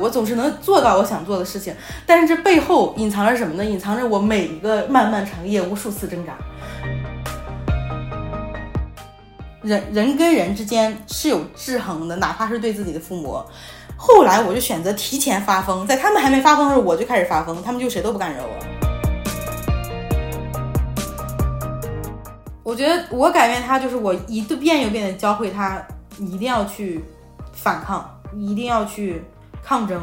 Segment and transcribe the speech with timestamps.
[0.00, 1.74] 我总是能做到我想做的事情，
[2.06, 3.64] 但是这背后隐藏着什么呢？
[3.64, 6.32] 隐藏着我每一个漫漫长夜无数次挣扎。
[9.62, 13.38] 人人跟人之间是有制衡的，哪怕是对自己的父母。
[13.94, 18.48] 后来我就选择提前发疯，在他们还没发疯的时候，我就开始发疯，他们就谁都不敢惹我。
[22.62, 25.86] 我觉得我改变他，就是我一遍又一遍的教会他，
[26.18, 27.04] 一定要去
[27.52, 29.22] 反抗，一定要去
[29.70, 30.00] 抗争。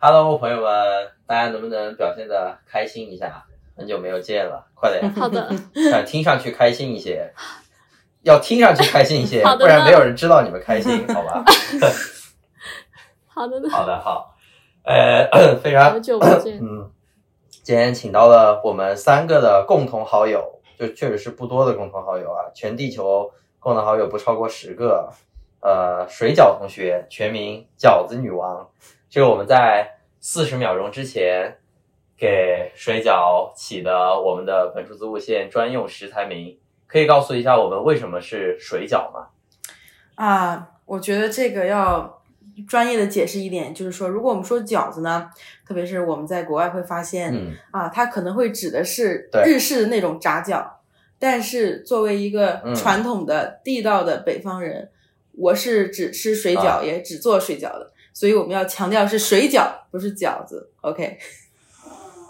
[0.00, 0.66] Hello，朋友们，
[1.24, 3.44] 大家能不能表现的开心一下？
[3.76, 5.48] 很久没有见了，快点， 好的，
[5.88, 7.32] 想听上去开心一些，
[8.22, 11.44] 要听上去开心一些， 不然没有人知道你们开心，好吧？
[13.32, 14.34] 好的，好的，好，
[14.82, 16.90] 呃， 非常好久不见，嗯，
[17.66, 23.28] 今天请到了我们三个的共同好友，就确实是不多的共同好友啊，全地球
[23.58, 25.10] 共同好友不超过十个。
[25.60, 28.68] 呃，水饺同学，全名饺子女王，
[29.10, 31.56] 这个我们在四十秒钟之前
[32.16, 36.56] 给水饺起的我们的本数字物线专用食材名，
[36.86, 39.26] 可以告诉一下我们为什么是水饺吗？
[40.14, 42.15] 啊，我觉得这个要
[42.62, 45.28] 专业的解释一点，就是说，如果我们说饺子呢，
[45.66, 50.64] 特别是我们在国外会发现，嗯，啊，它可能会指的是日式的那种炸饺，
[51.18, 52.74] 但是作为一个嗯。
[52.74, 54.90] 传统的地道的北方人，
[55.32, 60.70] 我是只吃水饺，啊也只做水饺的，所以我们要强调是水饺，不是饺子。
[60.80, 61.18] OK，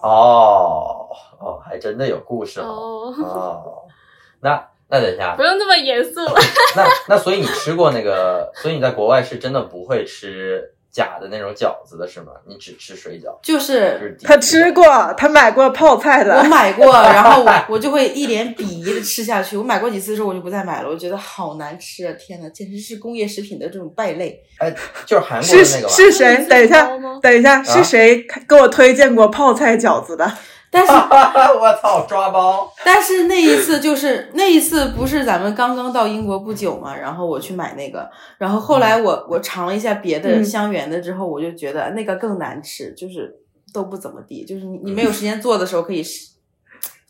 [0.02, 2.66] 哦哦，还真的有故事哦。
[2.66, 3.82] 哦，哦，
[4.41, 6.20] 那那等一下不，用那么严肃，
[6.76, 12.32] 那那所以你吃过那个， 所以你在国外是真的不会吃假的那种饺子的是吗？
[12.46, 14.84] 你只吃水饺，就就是是他吃过，
[15.16, 16.42] 他买过泡菜的我。
[16.44, 19.56] 买过， 然后我我就会一脸鄙夷的吃下去。
[19.56, 22.12] 我买过几次之后，我就不再买了，我觉得好难吃啊！
[22.19, 24.41] 天呐，简直是工业食品的这种败类。
[24.58, 24.72] 哎，
[25.04, 25.92] 就是韩国那个吧？
[25.94, 26.46] 是谁？
[26.48, 26.88] 等一下，
[27.20, 30.32] 等一下，是谁给我推荐过泡菜饺子的？
[30.76, 30.92] 但是
[31.59, 32.70] 我操，抓包！
[32.84, 43.34] 但是那一次就是那一次不是咱们刚刚到英国不久嘛，然后我去买那个，然后后来我我尝了一下别的嗯香园的之后，我就觉得那个更难吃，就是
[43.72, 46.32] 都不怎么地，就是你你没有时间做的时候可以试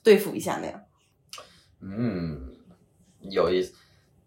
[0.04, 0.81] 对付一下那样。
[1.83, 2.38] 嗯，
[3.31, 3.72] 有意思。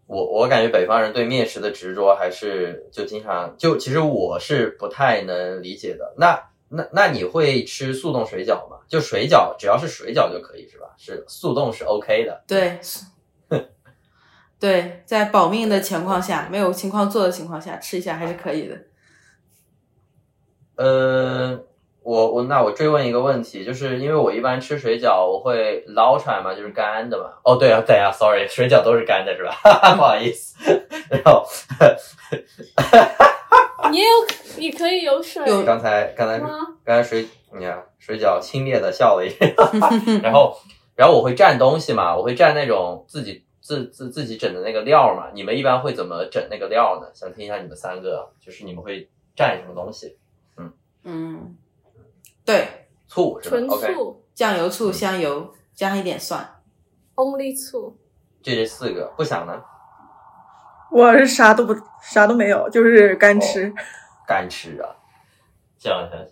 [0.06, 6.14] 我我感觉北方人对面食的执着还是就经常就其实我是不太能理解的。
[6.18, 8.76] 那那那你会吃速冻水饺吗？
[8.88, 10.86] 就水饺只要是水饺就可以是吧？
[10.96, 12.44] 是速冻是 OK 的。
[12.46, 12.78] 对，
[14.60, 18.76] 对，在保命的情况下，没有情况做的情况下，吃一下还是可以的。
[20.76, 21.60] 呃，
[22.02, 27.24] 我我那我追问一个问题，就是因为我一般吃水饺，我会捞出来嘛，就是干的嘛。
[27.42, 29.52] 哦，对啊，对啊，sorry，水饺都是干的是吧？
[29.96, 30.56] 不好意思。
[31.10, 31.44] 然后
[33.90, 34.10] 你也有，
[34.58, 36.38] 你可以有水有刚才刚才？
[36.84, 39.46] 刚才水，你看水饺轻蔑的笑了一下，
[40.22, 40.56] 然后
[40.96, 45.30] 然后我会蘸东西嘛，我会蘸那种自己自自自己整的那个料嘛。
[45.32, 47.08] 你们一般会怎么整那个料呢？
[47.14, 50.16] 想听一下你们三个，就是你们会蘸什么东西？
[50.56, 50.72] 嗯
[51.04, 51.56] 嗯，
[52.44, 56.60] 对，醋是吧纯醋酱油、醋、香油，加一点蒜。
[57.16, 57.96] ，only 醋，
[58.42, 59.62] 就这四个，不想呢？
[60.92, 63.72] 我是啥都不啥都没有，就是干吃。
[64.26, 64.94] 干吃啊！
[65.78, 66.28] 行行行，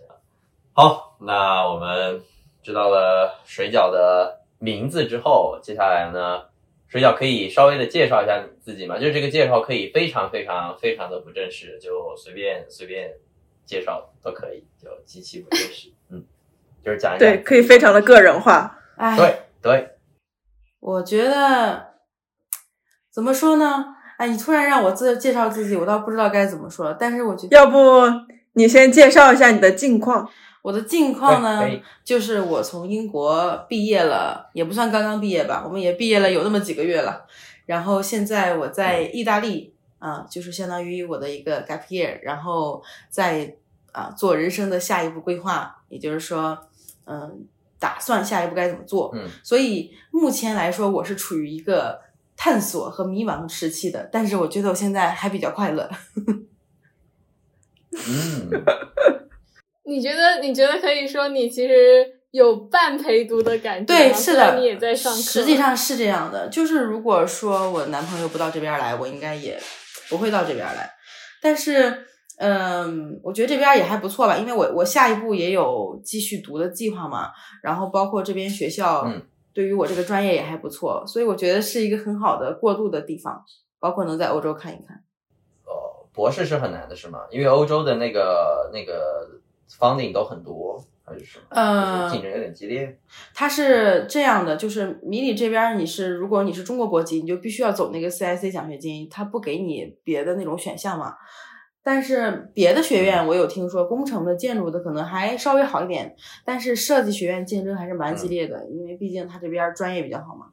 [0.73, 2.21] 好，那我们
[2.61, 6.43] 知道了水饺的名字之后，接下来呢，
[6.87, 8.97] 水饺可以稍微的介绍一下你自己吗？
[8.99, 13.11] 就是这个介绍可以非常非常非常的不正式，就随便随便
[13.65, 15.91] 介绍都可以，就极其不正式。
[16.09, 16.23] 嗯，
[16.83, 17.27] 就是讲一讲。
[17.27, 18.79] 对，可以非常的个人化。
[18.97, 19.97] 哎，对对，
[20.79, 21.95] 我觉得
[23.09, 23.95] 怎么说呢？
[24.19, 26.97] 哎，你突然让我自介绍自己，我倒不知道该怎么说了。
[26.99, 27.77] 但是我觉得要不
[28.53, 30.29] 你先介绍一下你的近况？
[30.61, 31.65] 我的近况呢
[32.03, 37.25] 就是我从英国毕业了，也不算刚刚毕业吧，我们也毕业了有那么几个月了。
[37.65, 43.55] 然后现在我在意大利啊、就是相当于我的一个 gap year，然后在
[43.93, 46.57] 啊、做人生的下一步规划，也就是说，
[47.05, 47.45] 嗯，
[47.79, 49.11] 打算下一步该怎么做。
[49.15, 51.99] 嗯，所以目前来说，我是处于一个
[52.41, 55.89] 探索和迷茫时期的，但是我觉得我现在还比较快乐。
[57.91, 58.49] 嗯，
[59.83, 60.39] 你觉得？
[60.41, 61.73] 你觉得可以说你其实
[62.31, 63.93] 有半陪读的感觉？
[63.93, 65.19] 对，是的，你也在上课。
[65.19, 69.61] 实际上是这样的，就是如果说我男朋友不到这边来，我应该也
[70.09, 70.89] 不会到这边来。
[71.41, 72.05] 但是，
[72.37, 77.31] 嗯，我觉得这边也还不错吧，因为我我下一步也有继续读的计划嘛，
[77.61, 79.11] 然后包括这边学校。
[79.59, 83.43] 嗯对于我这个专业也还不错，所以我觉得是一个很好的过渡的地方，
[83.77, 85.03] 包括能在欧洲看一看。
[85.65, 87.19] 哦，博士是很难的，是吗？
[87.29, 89.27] 因为欧洲的那个那个
[89.69, 91.45] funding 都很多，还是什么？
[91.49, 92.97] 呃竞争有点激烈。
[93.33, 101.15] 它是这样的，就是迷你这边你是如果你是中国国籍，你就必须要走那个 CIC 奖学金，它不给你别的那种选项嘛。
[101.91, 106.15] 但是别的学院我有听说，工程的、建筑的可能还稍微好一点，
[106.45, 110.45] 但是设计学院竞争还是蛮激烈的，因为毕竟它这边专业比较好嘛。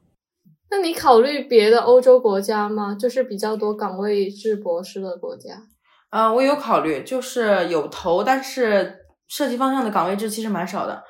[0.71, 2.95] 那你考虑别的欧洲国家吗？
[2.99, 5.61] 就是比较多岗位制博士的国家。
[6.09, 11.03] 呃，我有考虑，就是有投，但是设计方向的岗位制其实蛮少的，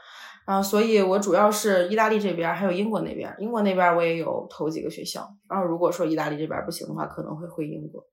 [0.45, 8.03] 啊、所以我主要是意大利这边，还有英国那边，英国那边我也有投几个学校，然后如果说意大利这边不行的话，可能会回英国。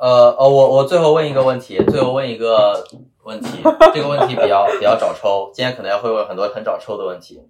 [0.00, 2.82] 呃呃，我我最后问一个问题，最后问一个
[3.22, 3.48] 问题，
[3.92, 7.42] 这个问题比较比较找抽，今天可能要会问很多很找抽的问题。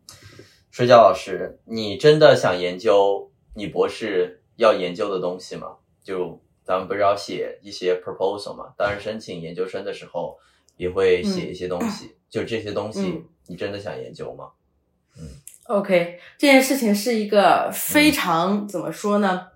[0.72, 5.76] 睡觉老师，你真的想研究你博士要研究的东西吗？
[6.02, 8.72] 就咱们不是要写一些 proposal 吗？
[8.76, 10.36] 当然，申请研究生的时候
[10.76, 14.48] 也会写一些东西，就这些东西嗯，你真的想研究吗？
[15.16, 15.28] 嗯
[15.68, 19.46] OK，这件事情是一个非常、怎么说呢？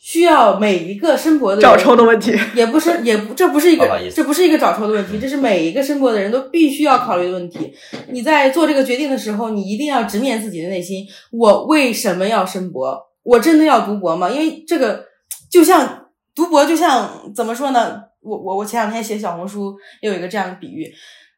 [0.00, 2.32] 需要每一个申博的人找抽的问题。
[2.54, 7.72] 也不是，也不，这不是一个这不是一个找抽的问题，这是每一个申博的人都必须要考虑的问题。
[8.08, 12.98] 你在做这个决定的时候，你一定要直面自己的内心：我为什么要申博？
[13.22, 14.30] 我真的要读博吗？
[14.30, 15.04] 因为这个
[15.50, 18.02] 就像读博，就像怎么说呢？
[18.20, 20.90] 我我我前两天写小红书也有一个这样的比喻，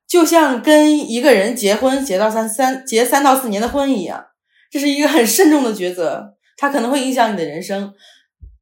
[0.09, 4.25] 就像跟一个人结婚结到三三结三到四年的婚一样，
[4.71, 7.93] 这是一个很慎重的抉择，它可能会影响你的人生。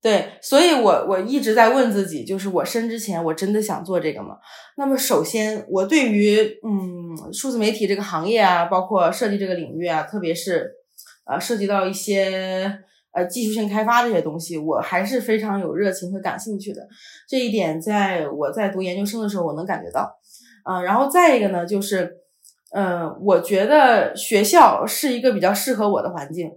[0.00, 4.36] 对，所以我我一直在问自己，就是我生之前我真的想做这个吗？
[4.76, 10.70] 那么首先，我对于嗯数字媒体这个行业啊，包括设计这个领域啊，特别是
[11.26, 12.80] 呃涉及到一些
[13.12, 16.86] 呃技术性开发这些东西，我还是非常有热情和感兴趣的。
[17.28, 20.16] 这一点在我在读研究生的时候，我能感觉到。
[20.62, 22.18] 啊、然后再一个呢，就是
[22.72, 26.50] 呃，我觉得学校是一个比较适合我的环境。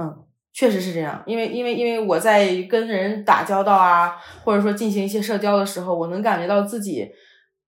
[0.00, 0.24] 嗯，
[0.54, 7.08] 确实是这样，因为因为因为我在跟人打交道啊，或者说进行一些社交的时候，我能感觉到自己，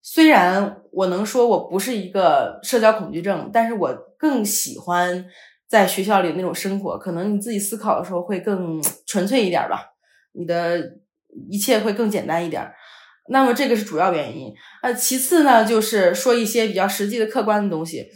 [0.00, 5.26] 虽然我能说我不是一个社交恐惧症，但是我更喜欢
[5.66, 6.96] 在学校里那种生活。
[6.96, 9.94] 可能你自己思考的时候会更纯粹一点吧，
[10.34, 10.80] 你的
[11.50, 12.70] 一切会更简单一点。
[13.28, 14.54] 那么这个是主要原因。
[14.82, 18.06] 呃，其次呢，就是说一些比较实际的客观的东西，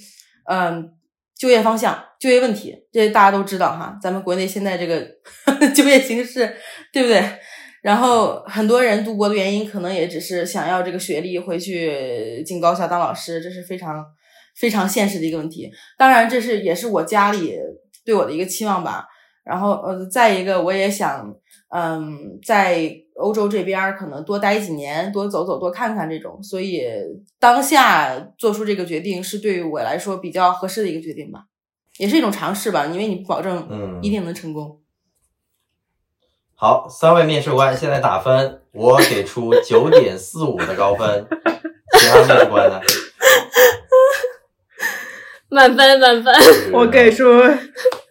[0.48, 0.92] 嗯，
[1.40, 3.98] 就业方向、就业问题，这大家都知道哈。
[4.02, 5.08] 咱们国内现在这个
[5.74, 6.54] 就业形势，
[6.92, 7.24] 对不对？
[7.80, 14.04] 然后很多人读博的原因，可能也只是想要这个学历，回去进高校当老师，这是非常
[14.54, 15.70] 非常现实的一个问题。
[15.96, 17.56] 当然，这是也是我家里
[18.04, 19.06] 对我的一个期望吧。
[19.42, 21.26] 然后呃，再一个，我也想
[21.72, 26.42] 嗯，在欧洲这边儿可能多待几年，多走走，多看看这种。
[26.42, 26.82] 所以
[27.38, 31.44] 当下做出这个决定是对于我来说比较合适的一个决定吧，
[31.98, 34.80] 也是一种尝试吧，因为你不保证嗯一定能成功。
[36.54, 41.26] 好，三位面试官现在打分，我给出九点四五的高分，
[41.98, 42.80] 其他面试官呢？
[45.48, 46.34] 满分满分。
[46.72, 47.24] 我给出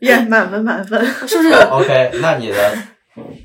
[0.01, 1.05] 耶满分满分。
[1.27, 2.77] 是不是？OK，那你的，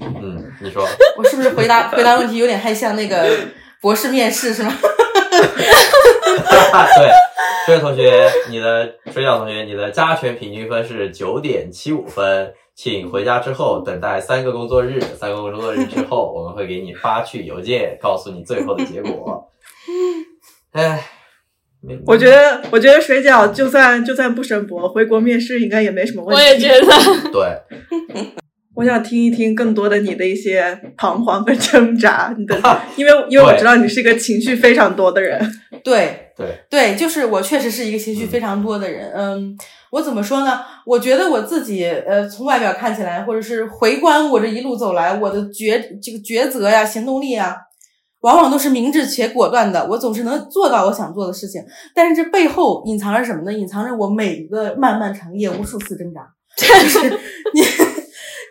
[0.00, 3.26] 嗯，你说， 我是不是回答 回答问题有点太像那个
[3.80, 4.72] 博士面试是吗？
[6.96, 7.10] 对，
[7.66, 19.50] 这位同学，你的水饺同学，你的加权平均分是九点七五分，请回家之后等待三个工作日，三个工作日之后，我们会给你发去邮件，告诉你最后的结果。
[20.72, 21.04] 哎，
[22.06, 26.42] 我觉得，我觉得水饺就算就算不申博，回国面试应该也没什么问题。
[26.42, 26.86] 我也觉得，
[27.30, 27.62] 对，
[28.74, 32.56] 我想听一听更多的你的一些彷徨和挣扎，你的，
[32.96, 35.40] 因为因为我知道你是一个情绪非常多的人。
[35.84, 39.12] 对对，对，就是我确实是一个情绪非常多的人。
[39.14, 39.56] 嗯，
[39.92, 40.60] 我怎么说呢？
[40.86, 47.54] 我觉得我自己，呃，从外表看起来，或者是回观我这一路走来，我的抉这个抉择呀、行动力啊，
[48.22, 49.86] 往往都是明智且果断的。
[49.88, 51.62] 我总是能做到我想做的事情，
[51.94, 53.52] 但是这背后隐藏着什么呢？
[53.52, 56.20] 隐藏着我每一个漫漫长夜无数次挣扎。
[56.56, 57.10] 就是
[57.52, 57.62] 你，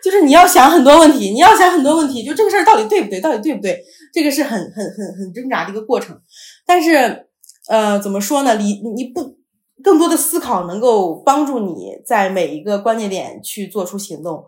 [0.04, 3.20] 就是你要想很多问题，你要想很多问题，就这个事儿到底对不对？
[3.22, 3.82] 到底对不对？
[4.12, 6.20] 这个是很很很很挣扎的一个过程。
[6.66, 7.26] 但是，
[7.68, 8.56] 呃，怎么说呢？
[8.58, 9.38] 你你不
[9.82, 14.44] 更多的思考，能够帮助你在每一个关键点去做出行动。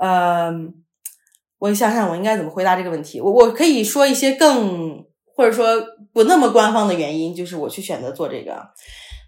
[0.00, 0.50] 呃，
[1.58, 3.20] 我想想，我应该怎么回答这个问题？
[3.20, 5.04] 我我可以说一些更
[5.36, 5.84] 或者说
[6.14, 8.56] 不那么官方的原因，就是我去选择做这个。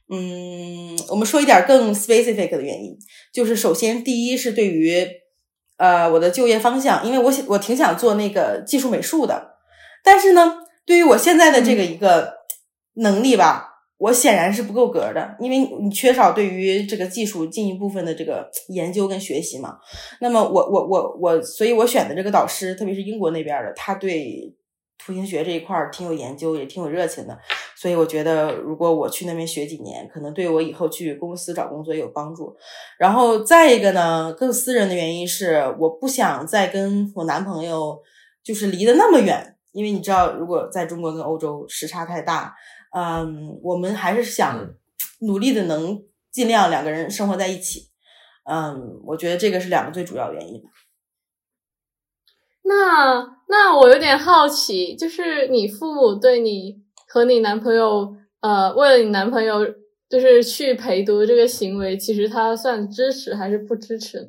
[0.08, 2.96] 嗯，我们说一点更 specific 的原因，
[3.34, 5.06] 就是首先第一是对于
[5.76, 9.56] 呃我的就业方向，因为我想我挺想做那个技术美术的，
[10.02, 12.34] 但是呢，对于我现在的这个一个
[12.94, 13.68] 能力吧，
[13.98, 19.78] 我显然是不够格的，因为你缺少对于这个技术进一部分的这个研究跟学习嘛。
[20.20, 24.54] 那么我我我我，所以我选的这个导师，特别是英国那边的，他对
[24.98, 27.38] 图形学这一块儿挺有研究，也挺有热情的。
[27.76, 32.56] 所以我觉得，如果我去那边学几年，可能对我以后去公司找工作也有帮助。
[32.98, 38.02] 然后再一个呢，更私人的原因是，我不想再跟我男朋友
[38.42, 42.54] 就是离得那么远，因为你知道，如果在中国跟欧洲时差太大，
[42.96, 44.74] 嗯，我们还是想嗯
[45.26, 47.90] 努力的能尽量两个人生活在一起。
[48.48, 50.62] 嗯，我觉得这个是两个最主要原因。
[52.66, 59.64] 那那我有点好奇，就是你父母对你和你男朋友，呃，为了你男朋友
[60.08, 64.28] 就是去陪读这个行为，其实他算支持还是不支持呢？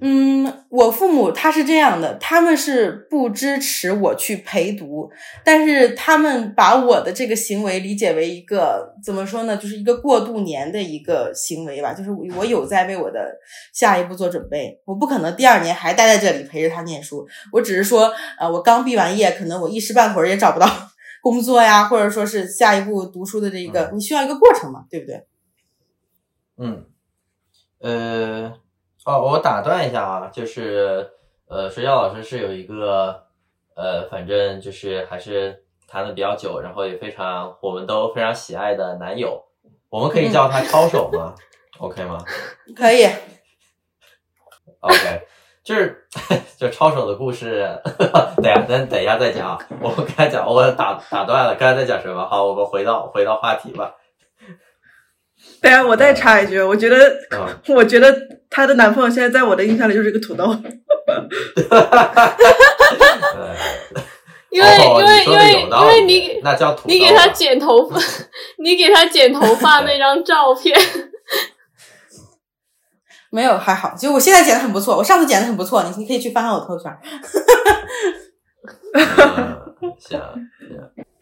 [0.00, 5.10] 嗯，我父母他是这样的，他们是不支持我去陪读，
[5.44, 13.36] 但是他们把我的这个行为理解为一个怎么说呢，就是一个过渡年的一个行为吧，就是我有在为我的
[13.72, 20.66] 下一步做准备，我不可能第二年还待在这里陪着他念书，我只是说，呃，我刚毕完业，可能我一时半会儿也找不到
[21.20, 25.26] 工作呀，或者说是下一步读书的这一个，你需要一个过程嘛，对不对？
[26.56, 26.84] 嗯，
[27.80, 28.52] 呃，
[29.08, 31.10] 哦，我打断一下啊，就是
[31.48, 33.24] 呃，水饺老师是有一个
[33.74, 39.42] 呃，反正就是还是谈的比较久，然后也非常我们都非常喜爱的男友，
[39.88, 41.34] 我们可以叫他抄手吗、
[41.78, 42.18] o k 吗
[42.76, 43.06] 可以
[44.80, 45.22] ，？OK，
[45.64, 46.06] 就是
[46.60, 47.66] 就抄手的故事，
[48.36, 49.58] 等下，等等一下再讲啊。
[49.80, 52.28] 我们刚才讲，我打打断了，刚才在讲什么？
[52.28, 53.94] 好，我们回到回到话题吧。
[55.62, 56.96] 对啊，我再插一句，我觉得，
[57.30, 58.14] 嗯， 我觉得
[58.48, 60.44] 她的男朋友现在在我的印象里就是一个土豆。
[61.70, 62.34] 呃
[64.50, 68.00] 因为、哦因为因为因为你给那叫土你给他剪头发，
[68.62, 70.74] 你给他剪头发那张照片，
[73.30, 76.90] 没有还好，就我现在剪的很不错，我上次剪的很不错，你你可以去翻翻我朋友圈。
[78.94, 80.20] 嗯，行行，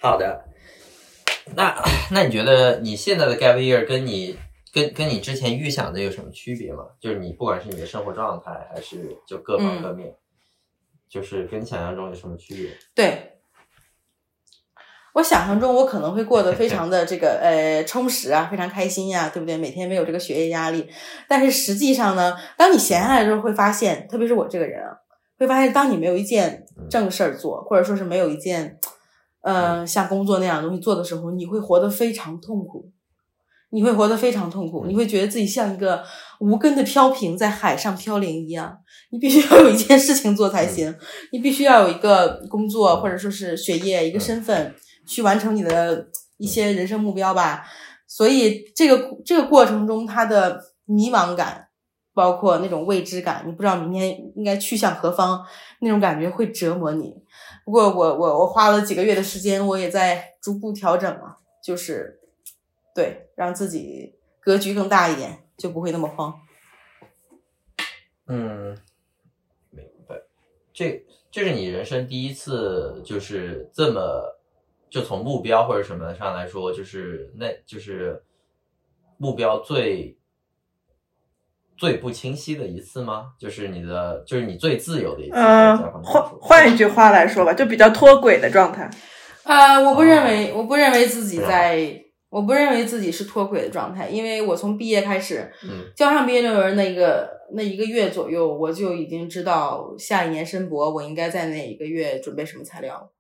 [0.01, 0.41] 好的。
[1.57, 1.75] 那
[2.13, 4.39] 那你觉得你现在的 gap year 跟你
[4.73, 6.85] 跟跟你之前预想的有什么区别吗？
[7.01, 10.15] 就是你不管是你的生活状态，还是就各方各面，
[11.09, 12.71] 就是跟你想象中有什么区别？
[12.95, 13.39] 对，
[15.15, 19.57] 我想象中我可能会过得非常的这个呃充实啊，非常开心呀、对不对？
[19.57, 20.87] 每天没有这个学业压力。
[21.27, 24.93] 但是实际上呢，当你闲下来的时候，会发现，特别是我这个人啊，
[25.39, 28.79] 会发现，当你没有一件正事儿做，或者说是没有一件
[29.47, 32.91] 呃像工作那样的东西做的时候，你会活得非常痛苦。
[33.71, 36.03] 你会活得非常痛苦，你会觉得自己像一个
[36.39, 38.79] 无根的飘萍在海上飘零一样。
[39.11, 40.95] 你必须要有一件事情做才行，
[41.33, 44.73] 你必须要有一个工作或者说是学业一个身份
[45.07, 46.07] 去完成你的
[46.39, 47.65] 一些人生目标吧。
[48.07, 51.67] 所以这个这个过程中，他的迷茫感，
[52.15, 55.45] 包括那种未知感，你不知道明天应该去向何方，
[55.81, 57.13] 那种感觉会折磨你。
[57.67, 62.21] 不过我我我花了几个月的时间，我也在逐步调整嘛，就是
[62.95, 66.41] 对让自己格局更大一点，就不会那么慌。
[68.29, 68.79] 嗯，
[69.71, 70.23] 明白。
[70.73, 74.39] 这这是你人生第一次，就是这么，
[74.89, 78.23] 就从目标或者什么上来说，就是那就是
[79.17, 80.16] 目标最
[81.77, 83.27] 最不清晰的一次吗？
[83.39, 85.37] 就是你的，就是你最自由的一次。
[85.37, 88.91] 嗯在方，面换说换一句话来说吧，就比较脱轨的状态。
[89.43, 103.13] 啊、我不认为，我不认为自己在，我不认为自己是脱轨的状态，因为我从毕业开始，嗯交上毕业论文那个那一个月左右，我就已经知道下一年申博我应该在哪一个月准备什么材料。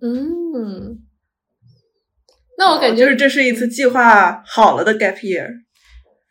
[0.00, 0.98] 嗯，
[2.58, 5.48] 那我感觉就是这是一次计划好了的 gap year。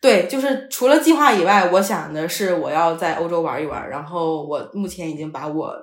[0.01, 5.74] 对，就是除了计划以外，我想的是我要在欧洲玩一玩，然后我目前已经把我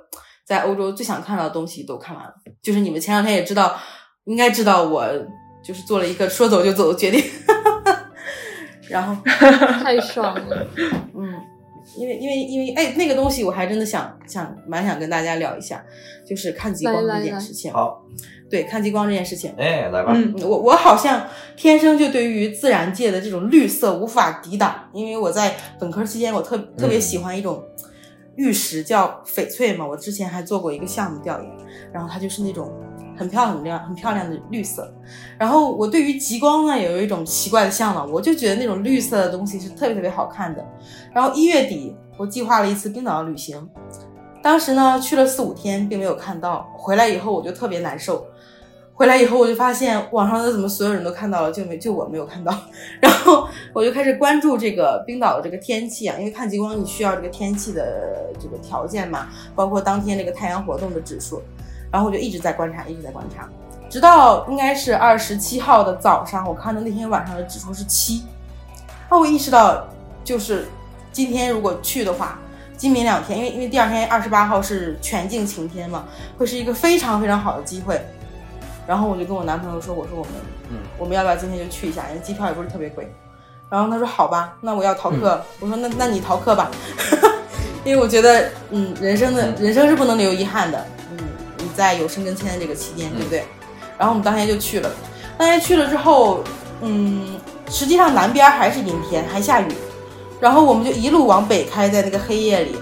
[0.44, 2.34] 在欧洲最想看到的东西都看完了。
[2.60, 3.78] 就是你们前两天也知道，
[4.25, 5.06] 应该知道我
[5.64, 7.25] 就是做了一个说走就走的决定，
[8.90, 10.66] 然后太爽了。
[11.14, 11.40] 嗯，
[11.97, 15.85] 因为因为因为哎，那个东西我还真的想想蛮想跟大家聊一下，
[16.26, 17.73] 就是看极光这来来来件事情。
[17.73, 18.04] 好，
[18.50, 20.14] 对，看极光这件事情，哎，来吧。
[20.42, 21.26] 我我好像
[21.57, 27.62] 天生就对于自然界的这种绿色无法抵挡，因为我在本科期间我特特别喜欢一种
[28.37, 31.50] 玉石叫翡翠嘛，我之前还做过一个项目调研，
[31.92, 32.73] 然后它就是那种
[33.18, 34.94] 很漂亮、很亮、很漂亮的绿色。
[35.37, 40.64] 然后我对于极光呢，有一种奇怪的向往，我就觉得那种绿色的东西是特别特别好看的。
[41.12, 43.68] 然后一月底，我计划了一次冰岛的旅行，
[44.42, 46.72] 当时呢去了四五天，并没有看到。
[46.76, 48.25] 回来以后我就特别难受。
[48.94, 52.52] 回来以后我就发现网上的怎么所有人都看到了，就没就我没有看到。
[53.00, 61.40] 然后我就开始关注这个冰岛的这个天气啊，因为看极光你需要这个天气的这个条件嘛，包括当天这个太阳活动的指数。
[61.90, 63.49] 然后我就一直在观察，一直在观察，
[63.88, 68.25] 直到应该是二十七号的早上，我看到那天晚上的指数是七。
[69.11, 69.87] 那我意识到，
[70.23, 70.68] 就是
[71.11, 72.38] 今天如果去的话，
[72.76, 76.04] 今明两天，因为因为第二天二十八号是全境晴天嘛，
[76.37, 78.00] 会是一个非常非常好的机会。
[78.87, 80.33] 然后我就跟我男朋友说：“我说我们，
[80.71, 82.04] 嗯，我们要不要今天就去一下？
[82.09, 83.11] 因为机票也不是特别贵。”
[83.68, 85.42] 然后他说：“好吧，那我要逃课。
[85.61, 86.71] 我说：“那那你逃课吧，
[87.85, 90.87] 因为我觉得，嗯，人生的人生是不能留遗憾的。
[91.78, 93.44] 在有生跟签的这个期间，对不对？
[93.97, 94.90] 然后我们当天就去了。
[95.38, 96.42] 当天去了之后，
[96.82, 97.38] 嗯，
[97.70, 99.68] 实际上南边还是阴天，还下雨。
[100.40, 102.76] 然后我们就一路往北开，在那个黑夜里。”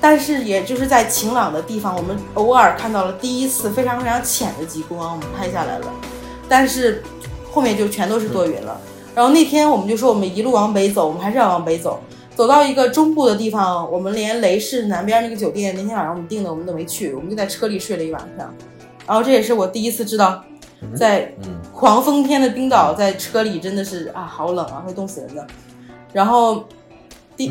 [0.00, 5.92] 但是，也就是在晴朗的地方，我们偶尔看到了第一次非常非常浅的极光，我们拍下来了。
[6.48, 7.02] 但是
[7.50, 8.80] 后面就全都是多云了。
[9.12, 12.00] 然后那天我们就说，我们一路往北走，我们还是要往北走。
[12.38, 18.54] 走到一个中部的地方，我们连雷士南边那个酒店那天晚上我们订的，我们都没去，我们就在车里睡了一晚上。
[19.08, 20.44] 然后这也是我第一次知道，
[20.94, 21.34] 在
[21.72, 25.44] 狂风天的冰岛，在车里真的是啊，好冷啊，会冻死人的。
[26.12, 26.62] 然后
[27.36, 27.50] 第。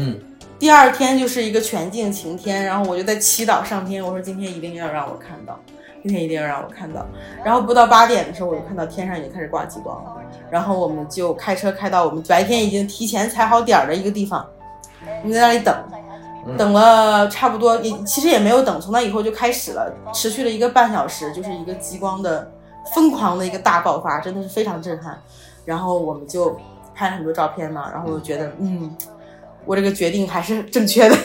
[0.57, 5.59] 第二天就是一个全境晴天，然后我就在祈祷上天，我说今天一定要让我看到，
[6.01, 7.05] 今天一定要让我看到。
[7.45, 10.15] 然后不到八点的时候，我就看到天上已经开始挂极光了。
[10.49, 14.43] 然后我们就开车开到我们白天已经提前踩好点儿的一个地方，
[15.23, 15.75] 我们在那里等，
[16.57, 22.51] 等了差不多也其实也没有等，从那以后就开始了，持续了一个半小时，就是一个极光的
[22.95, 25.21] 疯狂的一个大爆发，真的是非常震撼。
[25.65, 26.57] 然后我们就
[26.95, 28.95] 拍了很多照片嘛，然后我就觉得嗯。
[29.65, 31.17] 我这个决定还是正确的。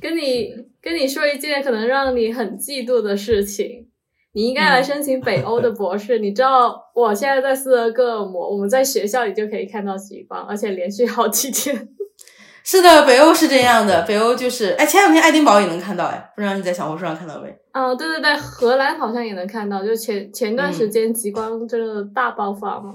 [0.00, 0.48] 跟你
[0.80, 3.88] 跟你说一件可能让你很嫉妒的事情，
[4.34, 6.18] 你应该来申请北欧的博士。
[6.18, 11.88] 你知道我现在在斯德哥尔摩，我们在学校里就可以看到极光，而且连续好几天。
[12.64, 17.48] 是的，北欧是这样的，北欧就是哎，前两天爱丁堡也能看到哎，不知道你在小红书上看到没？
[17.72, 22.92] 啊，对对对，荷兰好像也能看到，就前前段时间极光真的大爆发嘛。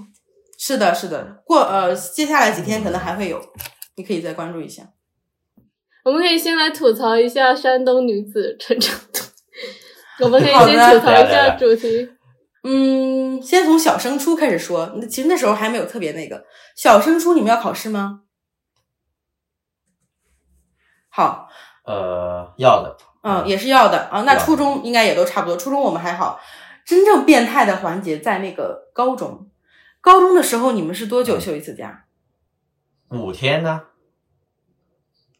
[0.58, 3.38] 是的，是的，过呃，接下来几天可能还会有，
[3.96, 4.82] 你可以再关注一下。
[6.04, 9.27] 我们可以先来吐槽一下山东女子成长图。
[10.24, 12.10] 我们可以先吐槽一下主题。
[12.64, 14.94] 嗯，先从小升初开始说。
[14.96, 18.22] 那其实那时候还没有特别那个小升初，你们要考试吗？
[21.08, 21.48] 好。
[21.84, 22.96] 呃，要的。
[23.22, 24.22] 嗯，也是要的啊。
[24.22, 25.56] 那初中应该也都差不多。
[25.56, 26.40] 初中我们还好，
[26.84, 29.48] 真正变态的环节在那个高中。
[30.00, 32.04] 高中的时候，你们是多久休一次假？
[33.10, 33.82] 五天呢？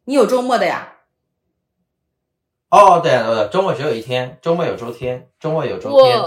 [0.04, 0.97] 你有周末的呀？
[2.70, 6.22] 哦，对对，周末只有一天，周末有周天，周末有周天，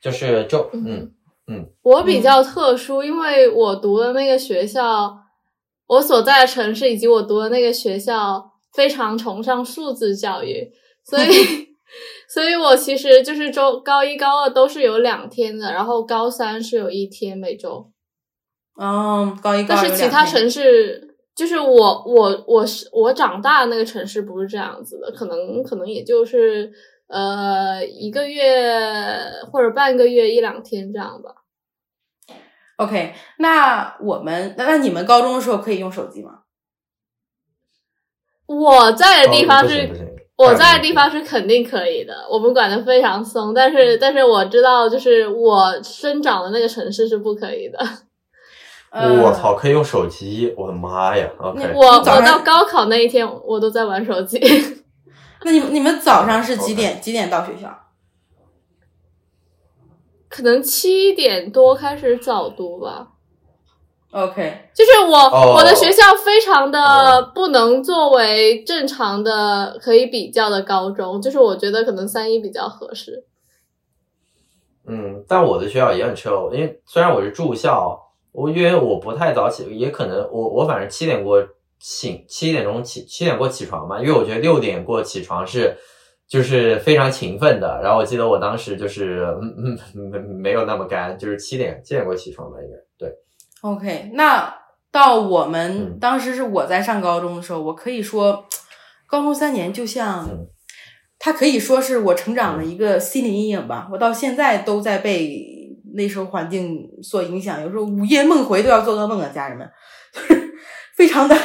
[0.00, 1.12] 就是周，嗯
[1.46, 1.70] 嗯。
[1.82, 5.16] 我比较特殊，因为我读的那个学校，
[5.86, 10.72] 我所在的城市以及我读的那个学校非常崇尚数字教育，
[11.04, 11.26] 所以。
[12.28, 17.88] 所以我其实就是周高一高二都是有两天的，然后高三是有一天每周。
[18.80, 26.72] 嗯，高一高二但是其他城市就是我我我是我长大的那个城市不是这样子的，可能可能也就是
[27.08, 29.20] 呃一个月
[29.50, 31.34] 或者半个月一两天这样吧。
[32.76, 36.40] OK，那我们那那你们高中的时候可以用手机吗？
[38.46, 40.10] 我在的地方是。
[40.36, 43.54] 我在的地方是肯定可以的，我们管的非常松。
[43.54, 47.78] 但是，但是我知道，就是我生长的那个城市是不可以的。
[48.94, 50.54] 我操，可以用手机！
[50.56, 54.38] 我的妈呀！OK，我我到高考那一天，我都在玩手机。
[55.42, 57.76] 那你们你们早上是几点几点到学校？
[60.28, 63.08] 可能七点多开始早读吧。
[64.12, 73.24] OK，就是我我的学校非常的不能作为正常的可以比较的高中，就是我觉得可能三一比较合适。
[74.86, 78.03] 嗯，但我的学校也很 chill，因为虽然我是住校，
[78.34, 81.40] 我因为我不太早起，也可能我我反正七点过
[81.78, 85.76] 醒，七点钟起七点过起床嘛，因为我觉得六点过起床是
[86.28, 87.80] 就是非常勤奋的。
[87.80, 93.14] 然后我记得我当时就是嗯嗯没没有那么干，就是七点七点过起床吧，应该对。
[93.62, 94.52] OK，那
[94.90, 98.44] 到我们当时是我在上高中的时候，我可以说，
[99.06, 100.28] 高中三年就像
[101.18, 103.88] 它可以说是我成长的一个心理阴影吧。
[103.92, 105.63] 我到现在都在被
[105.94, 109.68] 那时候环境所影响，有时候午夜梦回都要做噩梦啊，家人们，
[110.12, 110.54] 就是
[110.96, 111.36] 非常的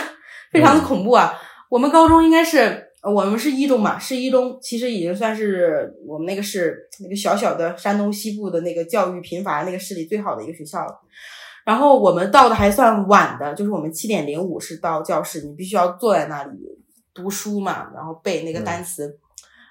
[0.51, 1.33] 非常的恐怖啊。
[1.69, 2.85] 我们高中应该是。
[3.01, 10.99] 我们是一中嘛，是一中，其实已经算是我们那个市那个小小的山东西部的那个教育贫乏那个市里最好的一个学校了。
[11.63, 16.51] 然后我们到的还算晚的，就是我们七点零五是到教室，你必须要坐在那里
[17.13, 19.17] 读书嘛，然后背那个单词。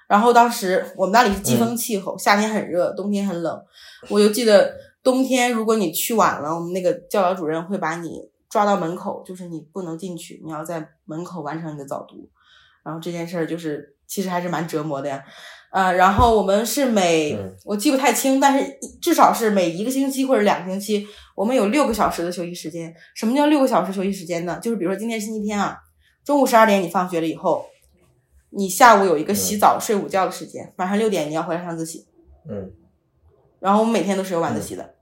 [0.09, 3.63] 然后当时我们那里是季风气候，夏天很热，冬天很冷。
[4.09, 8.19] 我就记得冬天如果你去晚了，我们那个教导主任会把你
[8.49, 12.27] 抓到门口，就是你不能进去，你要在门口完成你的早读。
[12.83, 15.23] 然后这件事儿就是其实还是蛮折磨的呀，
[15.71, 18.65] 呃，然后我们是每我记不太清，但是
[18.99, 22.91] 至少是每一个星期或者两个星期，我们有六个小时的休息时间。
[23.13, 24.59] 什么叫六个小时休息时间呢？
[24.59, 25.77] 就是比如说今天星期天啊，
[26.25, 27.63] 中午十二点你放学了以后，
[28.51, 32.05] 你下午有一个洗澡睡午觉的时间，晚上六点你要回来上自习。
[32.49, 32.71] 嗯。
[33.59, 34.95] 然后我们每天都是有晚自习的。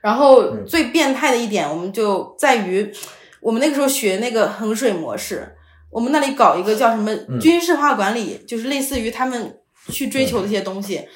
[0.00, 2.92] 然后最变态的一点，我们就在于
[3.40, 5.56] 我们那个时候学那个衡水模式。
[5.90, 11.06] 我们那里搞一个叫什么军事化管理，就是类似于他们去追求的一些东西。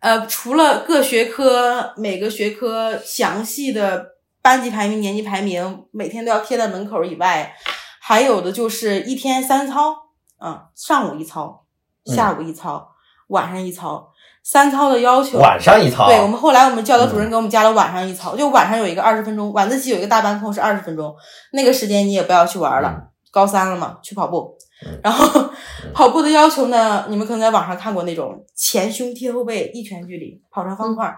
[0.00, 4.06] 呃，除了各学科每个学科详细的
[4.42, 7.54] 班级排名、年级排名，每天都要贴在门口以外，
[8.00, 10.03] 还有的就是一天三操，
[10.44, 11.64] 啊，上午一操，
[12.04, 12.86] 下午一操，
[13.28, 14.10] 晚上一操。
[14.42, 16.06] 三操的要求，晚上一操。
[16.06, 21.16] 对我们后来我们教导主任给我们加了晚上一操，就晚上有一个二十分钟，晚自习有一个大班课是二十分钟，
[21.52, 23.08] 那个时间你也不要去玩了。
[23.30, 24.54] 高三了嘛，去跑步，
[25.02, 25.50] 然后
[25.94, 31.12] 跑步的要求呢，你们可能在网上看过那种前胸贴后背一拳距离跑成方块，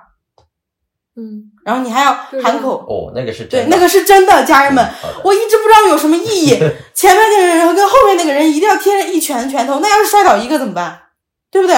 [1.17, 4.87] 嗯，然后你还要喊口，哦，那个是对，那个是真的，家人们，
[5.25, 6.51] 我一直不知道有什么意义，
[6.95, 11.01] 前面那个人跟后面那个人一定要贴着一拳拳头，那要是摔倒一个怎么办？
[11.51, 11.75] 对不对？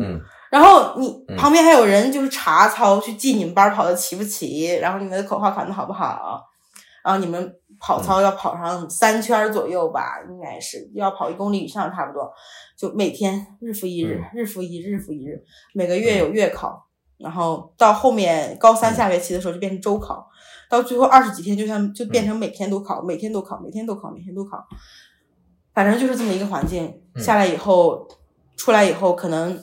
[0.00, 6.42] 嗯，然后你旁边还有人就是查操去记你们班跑的齐不齐，然后你们的口号喊的好不好，
[7.04, 7.54] 然后你们。
[7.84, 12.32] 跑操要跑上三圈左右吧，应该是要跑一公里以上，差不多。
[12.78, 15.42] 就每天日复一日，日复一日，日复一日。
[15.74, 16.86] 每个月有月考，
[17.22, 20.28] 然后到后面高三下学期的时候就变成周考，
[20.68, 24.66] 到最后二十几天就像就变成每天都考，每天都考，每天都考，每天都考。
[25.72, 28.06] 反正就是这么一个环境下来以后，
[28.56, 29.58] 出来以后可能，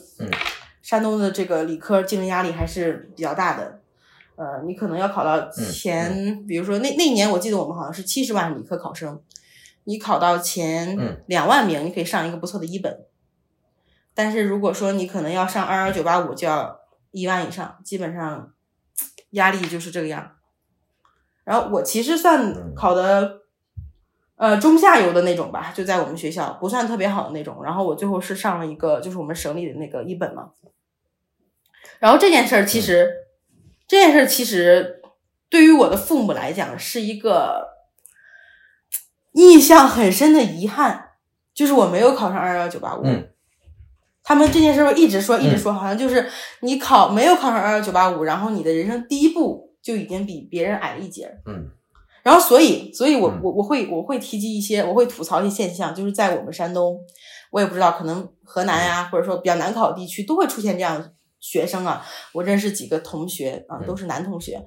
[0.82, 3.80] 山东的这个理科竞争压力还是比较大的。
[4.36, 9.20] 呃，你可能要考到前，比如说那那年我记得我们好像是七十万理科考生，
[9.84, 13.04] 你考到前两万名，你可以上一个不错的一本。
[14.14, 16.79] 但是如果说你可能要上二幺九八五，就要
[17.10, 18.52] 一万以上，基本上
[19.30, 20.36] 压力就是这个样。
[21.44, 23.42] 然后我其实算考的
[24.36, 27.62] 呃中下游的那种吧，就在我们学校不算特别好的那种。
[27.64, 30.50] 然后我最后是上了一个就是我们省里的那个一本嘛。
[31.98, 33.08] 然后这件事儿其实。
[33.88, 35.02] 这件事儿其实
[35.48, 37.70] 对于我的父母来讲是一个
[39.32, 41.14] 印象很深的遗憾，
[41.52, 43.02] 就是我没有考上二幺九八五。
[43.04, 43.32] 嗯，
[44.30, 46.24] 他们这件事儿一直说，一直说，好像就是
[46.60, 51.28] 你考没有考上二幺九八五，然后你的人生第一步就已经比别人矮了一截。
[51.46, 51.66] 嗯，
[52.22, 56.96] 然后所以，所以我我我会我会提及一些，我会吐槽一些现象，就是在我们山东，
[57.50, 61.10] 我也不知道，可能河南呀，或者说比较难考的地区都会出现这样。
[61.40, 64.64] 学生啊，我认识几个同学啊，都是男同学。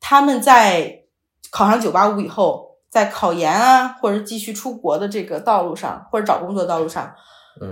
[0.00, 1.04] 他们在
[1.50, 7.14] 考上九八五以后，在考研啊，或者继续出国的这个道路上，或者找工作道路上，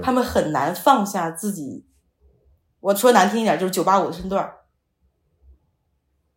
[0.02, 1.86] 他们很难放下自己。
[2.80, 4.56] 我说难听一点，就是九八五的身段儿。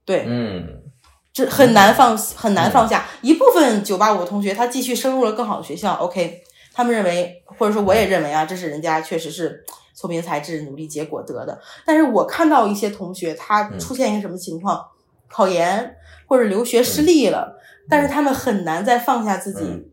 [0.06, 0.84] 对，嗯，
[1.32, 3.06] 这很难放，很难放下。
[3.22, 5.94] 一部分九八五的同学，他继续升入了更好的学校。
[5.96, 9.64] OK，他们认为，或者说我也认为啊，这是人家确实是。
[9.96, 14.82] 聪明才智、努力结果得的，但是我看到一些同学，他出现一个什么情况，
[15.28, 15.94] 考研
[16.26, 17.60] 或者留学失利了，
[17.90, 19.92] 但是他们很难再放下自己，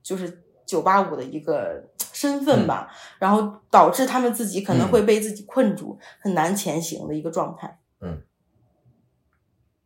[0.00, 1.82] 就是九八五的一个
[2.20, 7.78] 身份吧，然后导致他们自己可能会被自己困住，很难前行的一个状态。
[8.02, 8.22] 嗯，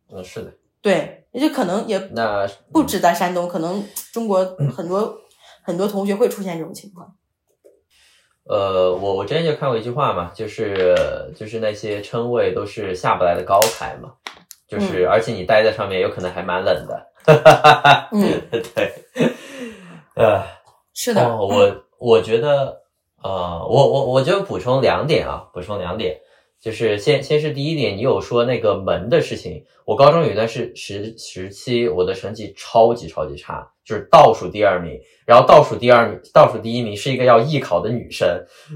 [0.09, 4.43] 嗯，是的，对，也就可能也那不止在山东，可能中国
[4.75, 5.17] 很多
[5.63, 7.15] 很多同学会出现这种情况。
[8.43, 10.93] 呃，我我之前就看过一句话嘛，就是
[11.37, 14.11] 就是那些称谓都是下不来的高台嘛，
[14.67, 17.11] 就是而且你待在上面有可能还蛮冷的，
[18.11, 18.41] 嗯，
[18.75, 18.93] 对，
[20.15, 20.43] 呃，
[20.93, 22.81] 是的，我我觉得，
[23.23, 26.17] 呃，我我我就补充两点啊，补充两点，
[26.61, 38.27] 就是先先是第一点，你有说那个门的事情，我高中有一段时时时期，我的成绩超级超级差，就是倒数第二名，然后倒数第二名、倒数第一名是一个要艺考的女生，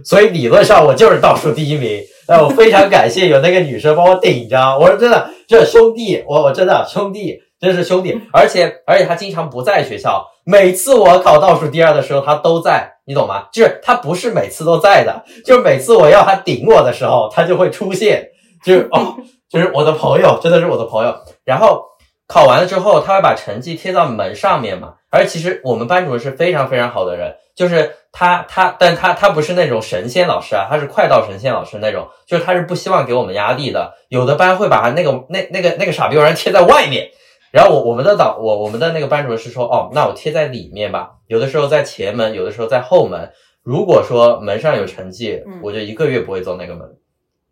[0.04, 2.02] 所以理论上我就是倒数第一名。
[2.28, 13.48] 那我非常感谢有那个女生帮我顶着，我说真的，这兄弟，我我真的兄弟，真是兄弟，而且而且他经常不在学校，每次我考倒数第二的时候他都在，你懂吗？
[13.52, 18.30] 就是他不是每次都在的，就是每次我要他顶我的时候，他就会出现，
[18.64, 19.16] 就是哦，
[19.50, 21.16] 就是我的朋友，真的是我的朋友。
[21.44, 21.84] 然后
[22.28, 24.94] 考完了之后，他会把成绩贴到门上面嘛。
[25.10, 33.94] 而其实我们班主任是非常非常好的人，就是他他，但他他不是那种神仙老师啊，他是快到神仙老师那种，就是他是不希望给我们压力的。
[34.10, 37.10] 有的班会把那个那那个那个傻逼玩意贴在外面，
[37.52, 41.18] 然后我我们的导我我们的那个班主任是说，哦，那我贴在里面吧。
[41.28, 43.32] 有的时候在前门，有的时候在后门。
[43.62, 46.88] 如果说门上有成绩，我就一个月不会走那个门。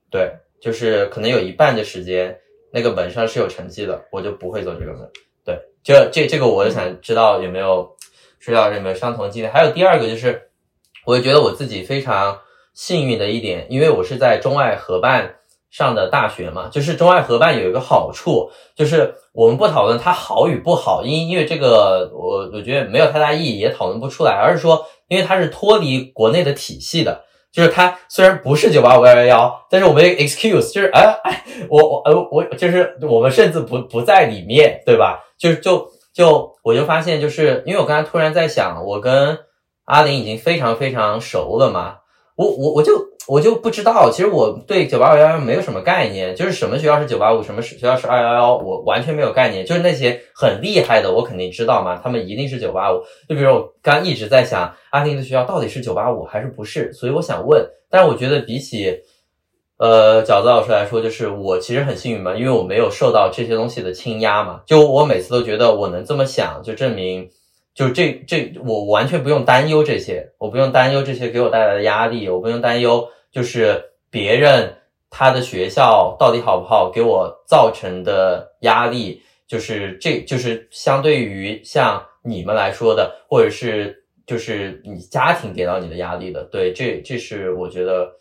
[0.09, 0.31] 对，
[0.61, 2.35] 就是可能有一半的时间
[2.71, 5.07] 那个门上是有成绩的，我就不会走这个门。
[5.43, 7.95] 对，这这这个我就想知道有没有
[8.39, 9.47] 水老师有没有相同经历。
[9.47, 10.49] 还有第二个就是，
[11.05, 12.39] 我觉得我自己非常
[12.73, 15.35] 幸运的一点，因为我是在中外合办
[15.69, 27.23] 上的大学嘛，就是中外合办有一个好处，就是我们不讨论它好与不好，因因为这个我我觉得没有太大意义，也讨论不出来，而是说因为它是脱离国内的体系的。
[27.49, 35.23] 就是它虽然不是九八五幺幺幺，但是我们 excuse 就是哎哎， 我我呃我就是我们甚至不不在里面，对吧？
[35.39, 39.39] 就就就我就发现，就是因为我刚才突然在想，我跟
[39.85, 41.97] 阿林已经非常非常熟了嘛，
[42.35, 42.93] 我我我就。
[43.27, 49.65] 我就不知道，其实我对九八五幺幺没有什么概念，就是什么学校是九八五，什么学校是二幺幺，我完全没有概念。
[49.65, 53.01] 就是那些很厉害的，我肯定知道嘛，他们一定是九八五。
[53.27, 56.93] 就比如我刚一直在想，阿丁的学校到底是九八五还是不是？
[56.93, 58.97] 所以我想问，但是我觉得比起
[59.77, 64.61] 呃饺子老师来说，就是我其实很幸运嘛，因为我没有受到这些东西的倾压嘛。
[64.65, 67.29] 就我每次都觉得我能这么想，就证明。
[67.75, 74.75] 就这这，我完全不用担忧这些，我不用担忧这些给我带来的压力，我不用担忧就是别人
[75.09, 88.11] 他的学校到底好不好给我造成的压力，就是这就是相对于像你们来说的，或者是就是你家庭给到你的压力的，对，这这是我觉得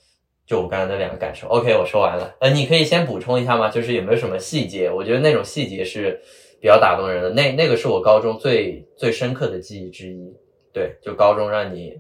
[0.47, 1.47] 就我刚才那两个感受。
[1.49, 3.69] OK，我说完了，呃，你可以先补充一下吗？
[3.69, 4.91] 就是有没有什么细节？
[4.91, 6.21] 我觉得那种细节是。
[6.59, 10.35] 比较打动人的那那个是我高中最最深刻的记忆之一，
[10.73, 11.93] 对，就高中让你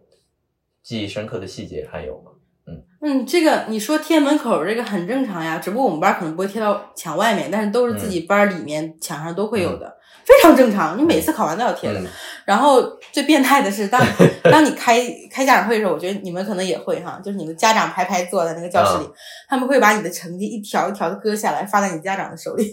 [0.82, 2.32] 记忆深刻的细节还有吗？
[2.68, 9.86] 嗯嗯，这个你说贴门口这个很正常呀，只不过我们班可能不会贴到墙外面，但是都是自己班里面墙上都会有的，
[10.24, 10.98] 非常正常。
[10.98, 12.00] 你每次考完都要贴的。
[12.44, 14.00] 然后最变态的是，当
[14.44, 15.00] 当你开
[15.30, 19.08] 开家长会的时候，我觉得你们可能也会哈，就是你们家长排排坐在那个教室里，
[19.48, 22.72] 他们会把你的成绩一条一条的割下来发在你家长的手里。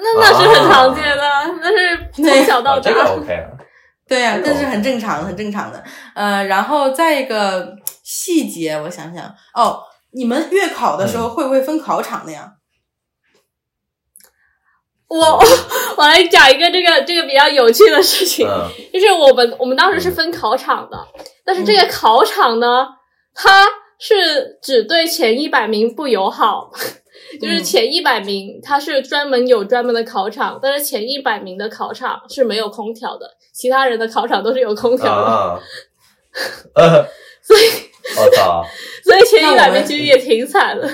[0.00, 1.22] 那那是很常见的，
[1.60, 2.90] 那是 从小到大。
[4.06, 5.84] 对呀，这是很正常、很正常的。
[6.14, 7.76] 呃，然后再一个
[8.10, 12.54] 细节，我想想哦，你们月考的时候会不会分考场的呀？
[15.08, 15.18] 我
[15.98, 18.48] 我来讲一个这个这个比较有趣的事情，
[18.90, 20.96] 就是我们我们当时是分考场的，
[21.44, 22.88] 但是这个考场呢，
[23.34, 23.66] 它
[23.98, 26.70] 是只对前一百名不友好。
[27.42, 35.60] 就是前一百名，它是专门有专门的考场，但是前一百名的考场是没有空调的，其他人的考场都是有空调的。
[37.42, 38.64] 所以，我操！
[39.04, 40.88] 所以前一百名其实也挺惨的。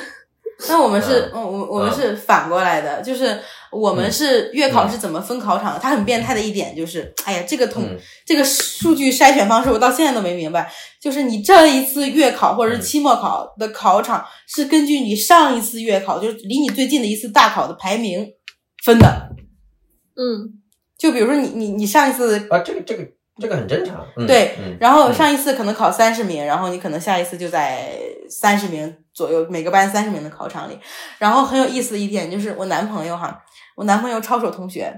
[0.69, 3.39] 那我们是，我我我们是反过来的，就是
[3.73, 5.81] 我们是月考是怎么分考场的？
[5.81, 7.85] 它很变态的一点就是，哎呀，这个统
[8.25, 10.73] 这个数据筛选方式，我到现在都没明白。
[11.01, 18.33] 就是你这一次月考或者是期末考的考场，是根据你上一次月考，就是离你最近的一次大考的排名
[18.85, 19.31] 分的。
[20.17, 20.63] 嗯，
[20.97, 23.05] 就比如说你你你上一次啊，这个这个
[23.41, 24.07] 这个很正常。
[24.27, 27.93] 对，然后上一次可能考三十名，然后你可能下一次就在
[28.29, 28.97] 三十名。
[29.15, 30.77] 左右每个班三十名的考场里，
[31.19, 33.41] 然后很有意思的一点就是我男朋友哈，
[33.77, 34.93] 我男朋友抄手同学，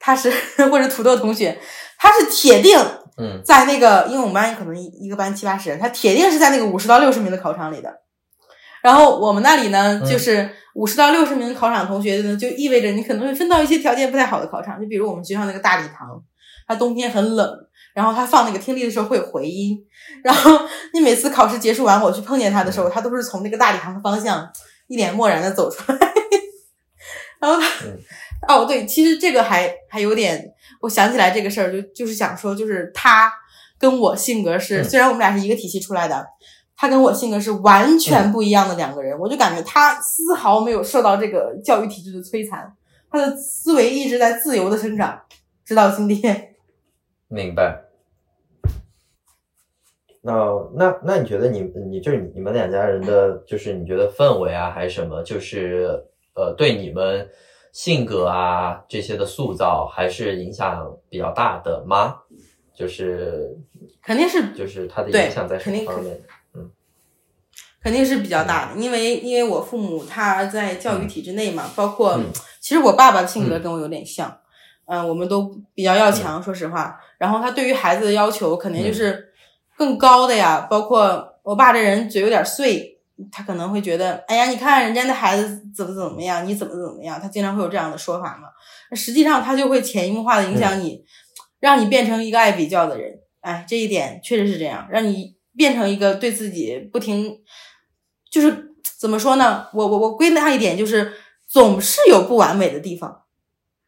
[0.00, 0.28] 他是
[0.72, 1.56] 或者土豆同学，
[1.96, 2.76] 他是铁定
[3.16, 7.94] 嗯在那个，因为我们班可能一个班七八十人，他铁定是在那个五十到六十名的考场里的。
[8.82, 16.20] 然后我们那里呢，就是五十到六十名考场同学呢，就意味着你可能会分到一些条件不太好的考场，就比如我们学校那个大礼堂，
[16.66, 17.48] 它冬天很冷。
[17.94, 19.78] 然后他放那个听力的时候会有回音，
[20.22, 20.60] 然后
[20.92, 24.48] 你每次考试结束完我去碰见他的时候，他都是从那个大礼堂的方向
[24.86, 25.98] 一脸漠然的走出来。
[27.40, 27.66] 然后他，
[28.54, 33.32] 哦对，其实这个还还有点，我想起来这个事儿，就就是想说，就是他
[33.78, 36.26] 跟我性格是，虽然我们俩是一个体系出来的，
[36.76, 42.72] 他跟我性格是完全不一样的两个人，我就感觉他丝毫没有受到这个教育体制的摧残，
[43.10, 45.20] 他的思维一直在自由的生长。
[45.64, 46.49] 直到今天。
[47.30, 47.84] 明白。
[50.20, 50.34] 那
[50.74, 57.26] 那那你觉得你你就是你们两家人的，就是你觉得氛围啊，还是什么，就是呃，对你们
[57.72, 62.16] 性格啊这些的塑造，还是影响比较大的吗？
[62.74, 63.56] 就是
[64.02, 66.20] 肯定是就是他的影响在什肯定可么方面？
[66.54, 66.70] 嗯
[67.82, 72.24] 肯定是比较大的，因为因为我父母他在教育体制内嘛，包括、嗯
[72.60, 74.39] 其实我爸爸的性格跟我有点像，
[74.90, 76.98] 嗯、我们都比较要强，说实话。
[77.16, 79.32] 然后他对于孩子的要求肯定就是
[79.76, 82.98] 更高的呀，包括我爸这人嘴有点碎，
[83.30, 88.48] 他可能会觉得，哎呀，你看人家那孩子怎么怎么样，你怎么怎么样，他经常会有这样的说法嘛。
[88.96, 91.04] 实际上他就会潜移默化的影响你，
[91.60, 93.20] 让你变成一个爱比较的人。
[93.42, 97.38] 哎，这一点确实是这样，让你变成一个对自己不停，
[98.28, 99.68] 就是怎么说呢？
[99.72, 101.12] 我我我归纳一点就是，
[101.46, 103.19] 总是有不完美的地方。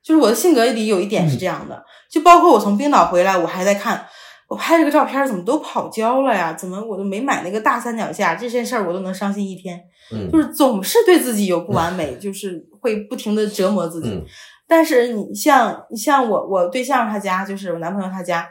[0.02, 4.06] 就是我的性格里有一点是这样的，就包括我从冰岛回来，我还在看
[4.48, 6.52] 我拍这个照片怎么都跑焦了呀？
[6.52, 8.34] 怎么我都没买那个大三脚架？
[8.34, 9.80] 这件事儿我都能伤心一天。
[10.12, 14.10] 嗯就是总是对自己有不完美，就是会不停的折磨自己。
[14.10, 14.24] 嗯
[14.68, 18.48] 但是你像你像我我对象他家，就是我男朋友他家，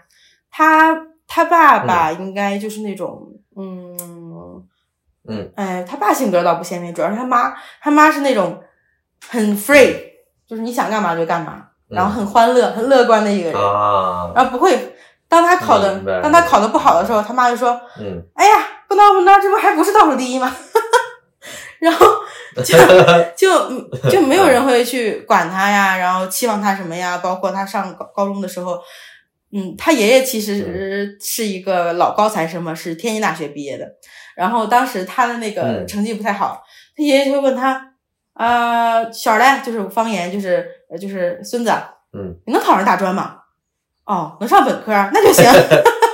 [0.51, 3.97] 他他爸爸应该就是那种嗯
[5.27, 8.61] 嗯哎，他爸性格倒不鲜明，主要是他妈，他妈是那种
[9.29, 9.95] 很 free，
[10.51, 14.95] 就是你想干嘛就干嘛，然后很欢乐、很乐观的一个人，啊，然后不会。
[15.29, 18.51] 当他考的当他考的不好的时候，他妈就说嗯，：“哎呀，
[18.89, 20.53] 不闹不闹，这不还不是倒数第一吗？”
[21.79, 22.05] 然后
[22.57, 22.77] 就
[23.37, 27.19] 就就没有人会去管他呀，然后期望他什么呀？
[27.19, 28.77] 包括他上高高中的时候，
[29.53, 33.85] 嗯，他爷爷其实是一个老高材生嘛，是天津大学毕业的。
[34.35, 36.61] 然后当时他的那个嗯成绩不太好，
[36.97, 37.90] 他爷爷就会问他，
[38.33, 41.71] 啊，小儿嘞，就是方言，就是呃就是孙子，
[42.13, 43.37] 嗯，你能考上大专吗？
[44.05, 45.45] 哦，能上本科那就行。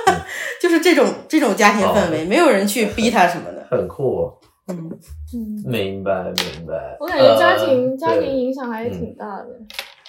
[0.60, 3.64] 就是这种这种家庭氛围，没有人去逼他什么的。
[3.70, 4.90] 很酷，哦嗯，
[5.32, 6.96] 嗯，明白明白。
[6.98, 9.46] 我感觉家庭、呃家庭影响还是挺大的。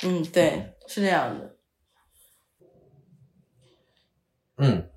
[0.03, 1.55] 嗯，对，是这样的。
[4.57, 4.89] 嗯，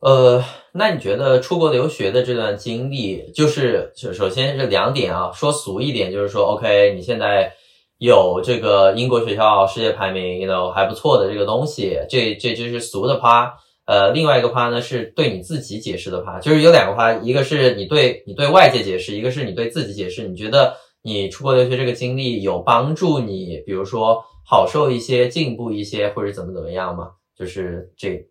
[0.00, 0.42] 呃，
[0.74, 7.52] 那你觉得出国留学的这段经历，就是首首先是两点啊，说俗一点，就是说，OK，你现在
[7.98, 13.52] 有这个英国学校世界排名，you know 还不错的这个东西，这这就是俗的趴。
[13.84, 20.26] 呃，另外一个趴呢是对你自己解释的趴，就是有两个趴，一个是你对你对外界解释，一个是你对自己解释。
[20.26, 27.10] 你觉得你出国留学这个经历有帮助你，比如说好受一些、进步一些，或者怎么怎么样吗？
[27.36, 28.24] 就是这，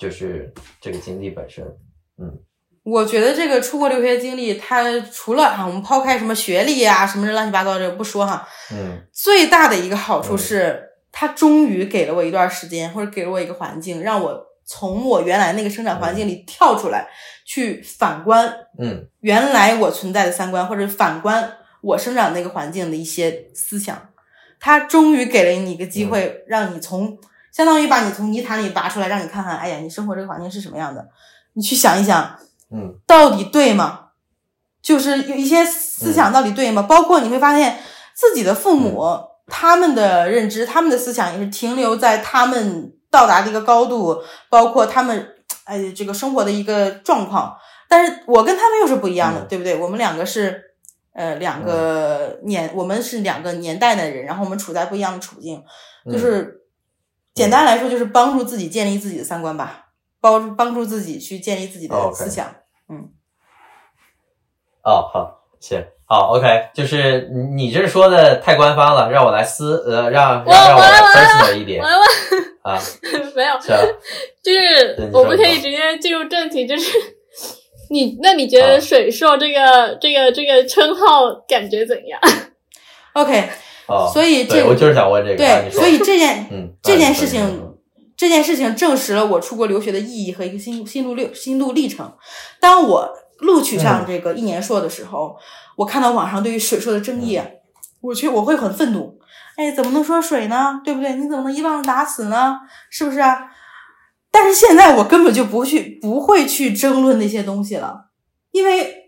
[0.00, 1.62] 就是这个经历本身。
[2.18, 2.38] 嗯。
[2.82, 9.02] 我觉得这个出国留学经历，它除了哈，我们抛开什么学历啊、什么乱七八糟这个不说哈，嗯。
[9.12, 10.82] 最大的一个好处是，
[11.12, 17.06] 它终于给了我一段时间，或者给了我一个环境，让我从我原来那个生长环境里跳出来，
[17.44, 19.06] 去反观嗯。
[19.20, 24.08] 原来我存在的三观，或者反观我生长那个环境的一些思想。
[24.58, 27.18] 它终于给了你一个机会，让你从
[27.52, 31.08] 相当于把你从泥潭里拔出来，让你看看，哎呀，你生活这个环境是什么样的，
[31.54, 32.36] 你去想一想，
[32.70, 34.06] 嗯到底对吗？
[34.82, 36.82] 就是有一些思想到底对吗？
[36.82, 37.78] 包括你会发现
[38.14, 39.04] 自己的父母、
[39.46, 45.34] 他们的认知、他们的思想也是停留在他们到达的一个高度，包括他们
[45.64, 47.56] 哎这个生活的一个状况。
[47.88, 49.76] 但是我跟他们又是不一样的，嗯对不对？
[49.76, 50.62] 我们两个是
[51.12, 55.62] 呃两个年，我们是两个年代的人，然后我们处在不一样的处境，
[56.06, 56.59] 嗯就是
[57.40, 59.86] 简单来说，就是帮助自己建立自己的三观吧，
[60.20, 62.46] 帮帮助自己去建立自己的思想。
[64.82, 71.98] 哦，好，行，好，OK，就是你你这说的太官方了，让我来思呃，让我让让我 personal 一点完了，
[72.62, 72.78] 啊，
[73.34, 73.80] 没有，是啊，
[74.42, 76.90] 就是我们可以直接进入正题，就是
[77.88, 82.20] 你，那你觉得水硕这个这个这个称号感觉怎样？
[83.14, 83.48] OK，
[83.90, 87.74] 哦，所以这对我就是想问这个，啊对，所以这件嗯，这件事情
[88.16, 92.12] 这件事情证实了我出国留学的意义和一个心心路历心路历程。
[92.60, 93.08] 当我
[93.40, 95.36] 录取上这个一年硕的时候，
[95.76, 97.46] 我看到网上对于水硕的争议啊，
[98.00, 99.18] 我去我会很愤怒。
[99.56, 100.80] 哎，怎么能说水呢？
[100.84, 101.14] 对不对？
[101.14, 102.60] 你怎么能一棒子打死呢？
[102.90, 103.46] 是不是啊？
[104.30, 108.06] 但是现在我根本就不去不会去争论那些东西了，
[108.52, 108.99] 因为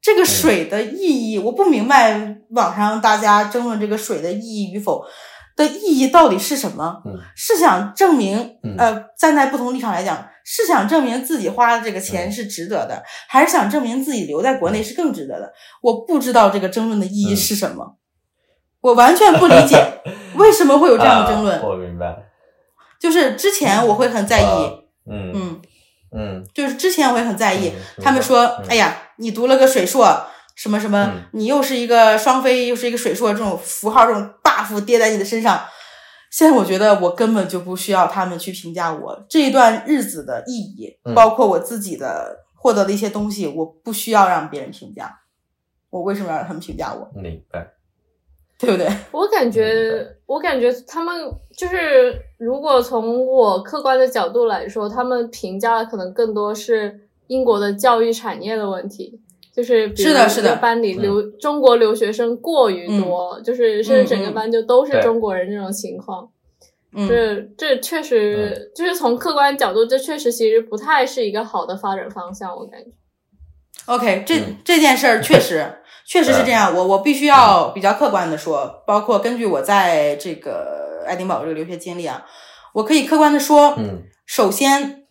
[0.00, 5.04] 这个水的意义，我不明白网上大家争论这个水的意义与否
[5.56, 7.02] 的意义到底是什么？
[7.04, 7.18] 嗯？
[7.34, 12.00] 是想证明嗯，呃，站在不同立场来讲，是想证明自己花的这个嗯。
[12.00, 15.52] 钱是值得的，还是想证明自己留在国内是更值得的？
[15.82, 17.36] 我不知道这个争论的意义嗯。
[17.36, 17.96] 是什么，
[18.80, 19.84] 我完全不理解
[20.36, 21.64] 为什么会有这样的争论啊。
[21.66, 22.16] 我明白，
[23.00, 24.70] 就是之前我会很在意，啊
[25.10, 25.32] 嗯。
[25.34, 25.60] 嗯，
[26.16, 26.44] 嗯。
[26.54, 30.06] 就是之前我会很在意，嗯他们说，嗯哎呀，你读了个水硕，
[30.56, 35.60] 什么什么，嗯你又是一个双非，又是一个水硕，这种符号，这种 buff 跌在你的身上。
[36.30, 45.20] 现在我觉得我根本就不需要他们去评价我这一段日子的意义，嗯包括我自己的获得的一些东西，我不需要让别人评价。
[45.90, 47.10] 我为什么要让他们评价我？
[47.14, 47.72] 明白。
[48.58, 48.88] 对不对？
[49.12, 51.16] 我感觉，我感觉他们
[51.56, 59.20] 就是，如果从我客观的角度来说，他们评价的可能更多是英国的教育产业的问题，
[59.54, 60.48] 就是比如是的是的。
[60.48, 66.28] 一个班里留、中国留学生过于多，就是甚至整个班就都是中国人这种情况。
[66.92, 72.90] 嗯，这这确实就是从客观角度，这确实其实不太是一个好的发展方向，我感觉。
[73.86, 74.56] OK，这、嗯。
[74.64, 82.24] 这件事儿确实确实是这样，我我必须要比较客观的说，包括根据我在这个爱丁堡这个留学经历啊，
[82.72, 84.04] 我可以客观的说，嗯。
[84.24, 85.06] 首先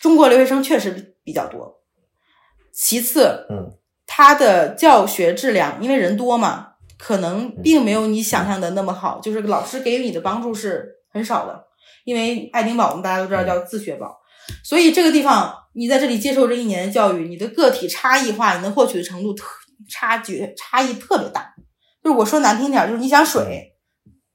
[0.00, 1.80] 中国留学生确实比较多，
[2.72, 11.64] 其次，嗯，他的教学质量因为人多嘛，可能并没有你想象的那么好，就是老师给予你的帮助是很少的，
[12.04, 14.16] 因为爱丁堡我们大家都知道叫自学堡，
[14.62, 19.44] 所以这个地方你在这里接受这一年的教育，你的个体差异化，你能获取的程度特
[19.90, 21.54] 差距差异特别大。
[22.04, 23.72] 就是我说难听点，就是你想水，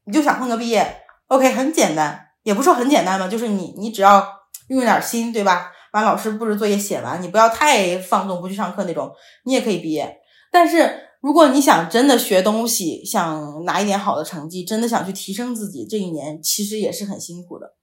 [0.04, 4.28] 你就想混个毕业，OK，很简单，也不说很简单吧，就是你你只要
[4.68, 5.72] 用点心，对吧？
[5.92, 9.12] 把老师布置作业写完，你不要太放纵，不去上课那种，
[9.44, 10.18] 你也可以毕业。
[10.52, 17.74] 但是如果你想真的学东西，想拿一点好的成绩，真的想去提升自己，这一年其实也是很辛苦的，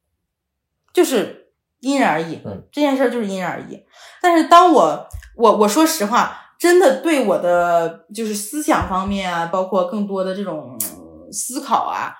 [0.93, 2.41] 就是因人而异。
[2.45, 3.85] 嗯，这件事儿就是因人而异。
[4.21, 5.07] 但是当我
[5.37, 12.15] 我我说实话，真的对我的就是思想方面啊，包括更多的这种嗯思考啊，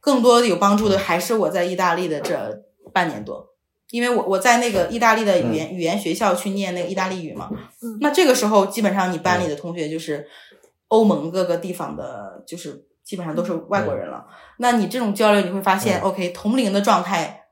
[0.00, 2.62] 更多的有帮助的还是我在意大利的这
[2.92, 3.47] 半年多。
[3.90, 7.48] 因为我我在那个意大利的语言、语言学校去念那个意大利语嘛，
[7.82, 7.98] 嗯。
[8.00, 10.28] 那这个时候基本上你班里的同学就是
[10.88, 14.26] 欧盟各个地方的，就是基本上都是外国人了。
[14.58, 16.02] 那你这种交流，你会发现、嗯。
[16.02, 17.44] O k 同龄的状态，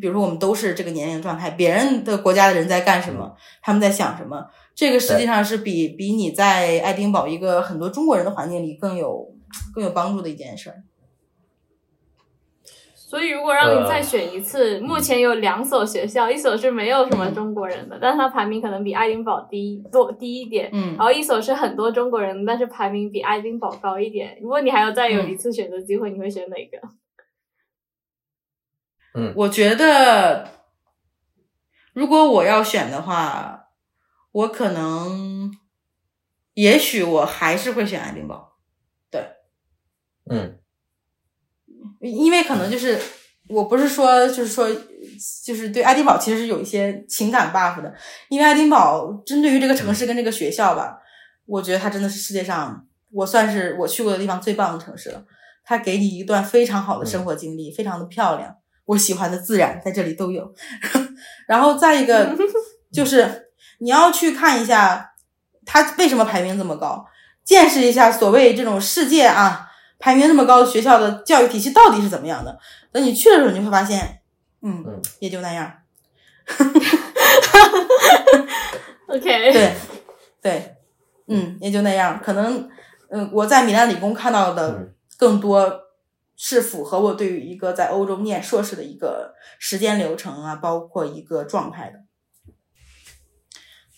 [0.00, 9.34] 比如说我们都是这个年龄状态，别人的国家的人在干什么，他们在想什么，这个实际上是比比你在爱丁堡一个很多中国人的环境里更有
[9.74, 10.76] 更有帮助的一件事儿。
[13.12, 20.96] 所以，如果让你呃再选一次，目前有两所学校，一所是没有什么中国人的，但是它排名可能比爱丁堡低多低一点，嗯。
[20.96, 24.38] 然后一所是很多中国人，但是排名比爱丁堡高一点。
[24.40, 26.88] 如果你还要再有一次选择机会，你会选哪个？
[29.12, 29.34] 嗯。
[29.36, 30.48] 我觉得，
[31.92, 33.66] 如果我要选的话，
[34.32, 35.52] 我可能，
[36.54, 38.54] 也许我还是会选爱丁堡，
[39.10, 39.22] 对。
[40.30, 40.61] 嗯
[42.02, 42.98] 因为可能就是
[43.48, 44.68] 我不是说就是说
[45.44, 47.94] 就是对爱丁堡其实是有一些情感 buff 的，
[48.28, 50.98] 因为爱丁堡针对于这个城市跟这个学校吧，
[51.46, 55.24] 我觉得它真的是世界上我算是我去过的地方最棒的城市了。
[55.64, 58.52] 它给你一段非常好的生活经历，非常的漂亮，
[58.84, 60.52] 我喜欢的自然在这里都有。
[61.46, 62.36] 然后再一个
[62.92, 65.12] 就是你要去看一下
[65.64, 67.06] 它为什么排名这么高，
[67.44, 69.68] 见识一下所谓这种世界啊
[70.02, 72.58] 排名这么高的学校的教育体系到底是怎么样的。
[72.90, 74.20] 等你去的时候，你会发现，
[74.60, 75.72] 嗯，嗯也就那样。
[79.06, 79.72] OK，对，
[80.42, 80.74] 对，
[81.28, 82.20] 嗯，也就那样。
[82.20, 82.68] 可能，
[83.10, 85.72] 嗯，我在米兰理工看到的嗯更多
[86.36, 92.00] 是符合我对于一个在欧洲念硕士的一个时间流程啊，包括一个状态的。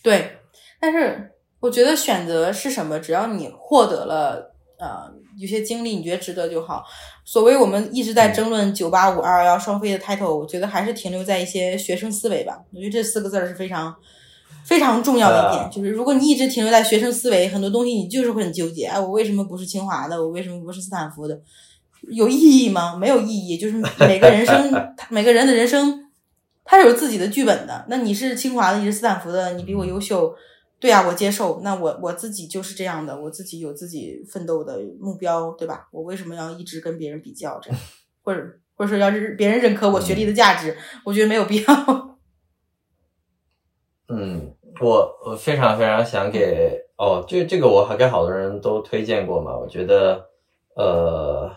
[0.02, 0.40] 对，
[0.78, 6.84] 但是我觉得选择是什么，只要你获得了呃有些经历，你觉得值得就好。
[7.24, 12.58] 所谓我们一直在争论九八五二幺双非的 title，我觉得还是停留在一些学生思维吧。
[12.72, 13.94] 我觉得这四个字儿是非常
[14.64, 18.86] 非常重要的一点，呃就是如果你一直停留在学生思维，很多东西你就是会很纠结。
[18.86, 20.16] 哎，我为什么不是清华的？
[20.22, 21.40] 我为什么不是斯坦福的？
[22.10, 22.96] 有意义吗？
[22.96, 23.56] 没有意义。
[23.56, 24.72] 就是每个人生，
[25.08, 26.04] 每个人的人生，
[26.62, 27.86] 他是有自己的剧本的。
[27.88, 30.34] 那你是清华的，你是斯坦福的，你比我优秀，
[30.84, 31.60] 对啊，我接受。
[31.62, 35.88] 那我我自己就是这样的，我自己有自己奋斗的目标，对吧？
[35.90, 37.80] 我为什么要一直跟别人比较这样，
[38.22, 38.42] 或者
[38.74, 42.18] 或者说要是别人认可我学历的价值，我觉得没有必要。
[44.12, 49.56] 嗯，我我非常非常想给哦，这这个我还给好多人都推荐过嘛。
[49.56, 50.22] 我觉得，
[50.76, 51.50] 呃，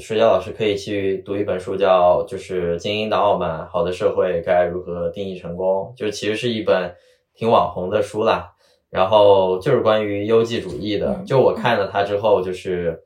[0.00, 6.92] 水饺老师可以去读一本书，叫就是《精英的傲慢：好的社会该如何定义成功》，就其实是一本
[7.36, 8.50] 挺网红的书啦。
[8.94, 12.96] 然后就是关于优绩主义的，嗯就我看了它之后，就是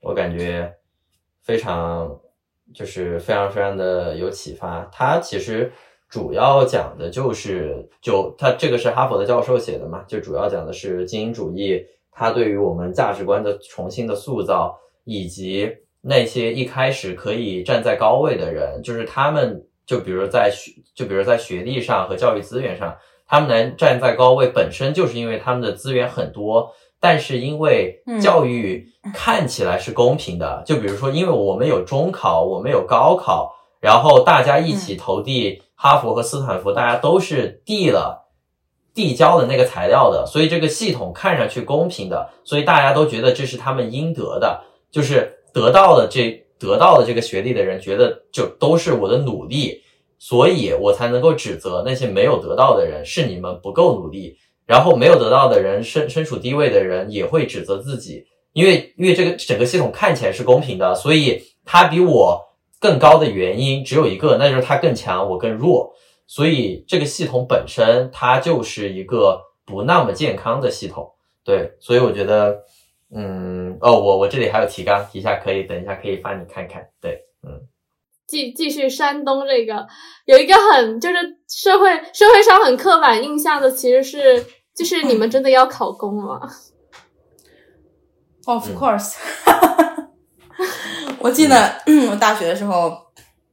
[0.00, 0.74] 我感觉
[1.44, 2.18] 非常
[2.74, 4.90] 就是非常非常的有启发。
[4.90, 5.70] 它其实
[6.08, 22.96] 主要讲的就是，就它这个是哈佛的教授写的嘛，就主要讲的是精英主义，它对于我们价值观的重新的塑造，以及那些一开始可以站在高位的人，就是他们，就比如在学，就比如在学历上和教育资源上，
[23.28, 26.72] 他们能站在高位，本身就是因为他们的资源很多。
[27.00, 38.28] 但是因为嗯教育看起来是公平的，就比如说，因为我们有中考，我们有高考，然后大家一起投递哈佛和斯坦福，大家都是递了
[38.94, 49.84] 递交的那个材料的，所以这个系统看上去公平的，所以大家都觉得这是他们应得的，就是得到了这得到了这个学历的人，觉得就都是我的努力，
[50.18, 62.44] 所以我才能够指责那些没有得到的人是你们不够努力，然后没有得到的人身身处低位的人也会指责自己，因为因为这个整个系统看起来是公平的，所以他比我
[62.80, 65.94] 更高的原因只有一个，那就是他更强，我更弱。
[66.26, 71.10] 所以这个系统本身它就是一个不那么健康的系统。
[71.42, 72.58] 对，所以我觉得，
[73.10, 76.86] 嗯，哦，我我这里还有提纲，提一下可以，等一下可以发你看看。
[77.00, 77.58] 对，嗯
[78.28, 79.86] 继继续山东这个
[80.26, 81.16] 有一个很就是
[81.48, 84.44] 社会社会上很刻板印象的，其实是
[84.76, 86.38] 就是你们真的要考公吗
[88.44, 89.14] ？Of 嗯 course，
[91.18, 92.92] 我记得 我大学的时候，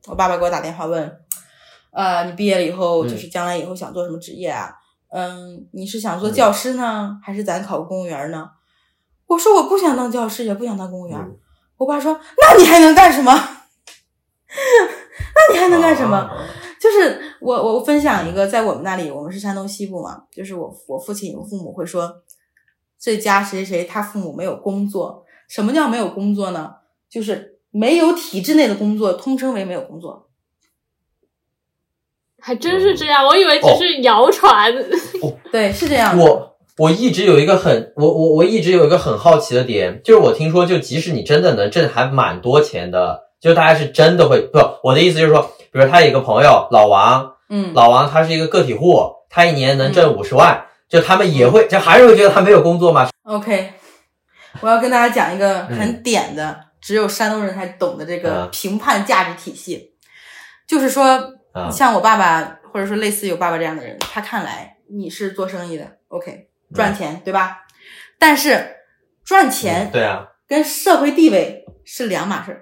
[0.07, 1.19] 我爸爸给我打电话问，
[1.91, 4.73] 呃，你毕业了以后，嗯就是将来以后想做什么职业啊？
[5.11, 8.49] 嗯，你是想做教师呢，还是咱考个公务员呢？
[9.27, 11.17] 我说我不想当教师，也不想当公务员。
[11.17, 11.39] 嗯
[11.77, 13.33] 我爸说，那你还能干什么？
[15.35, 16.17] 那你还能干什么？
[16.17, 16.47] 啊
[16.77, 22.21] 就是我我分享一个，在我们那里，我们是山东西部嘛，就是我我父亲我父母会说，
[22.99, 26.73] 这家谁谁谁他父母没有工作，什么叫没有工作呢？
[27.09, 30.29] 就是没有体制内的工作，通称为没有工作。
[32.39, 34.71] 还真是这样，我以为只是谣传。
[35.51, 36.23] 对，是这样的。
[36.23, 53.73] 我我一直有一个很我我我一直有一个很好奇的点，就是我听说，就即使你真的能挣还蛮多钱的，就大家是真的会不，我的意思就是说，比如他有一个朋友老王，嗯，老王他是一个个体户，他一年能挣五十万，就他们也会就还是会觉得他没有工作嘛？OK，
[54.61, 55.77] 我要跟大家讲一个嗯。
[55.77, 58.49] 很点的，只有山东人才懂的这个嗯。
[58.51, 59.93] 评判价值体系，
[60.67, 67.59] 就是说，啊像我爸爸或者说类似有爸爸这样的人，他看来你是做生意的，OK，赚钱对吧？
[68.17, 68.77] 但是
[69.23, 70.29] 赚钱对啊。
[70.47, 72.61] 跟社会地位是两码事儿。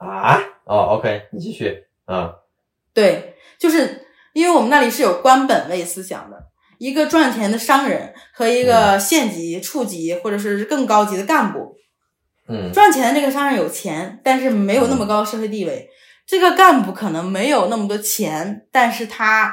[0.00, 0.40] 啊？
[0.64, 2.34] 哦，OK，你继续，啊
[2.94, 6.46] 对，就是因为我们那里是有官本位思想的，
[6.78, 11.76] 一个赚钱的商人和一个县级、处级或者是更高级的干部，
[12.48, 12.72] 嗯。
[12.72, 15.90] 赚钱的这个商人有钱，但是没有那么高的社会地位。
[16.26, 19.52] 这个干部可能没有那么多钱，但是他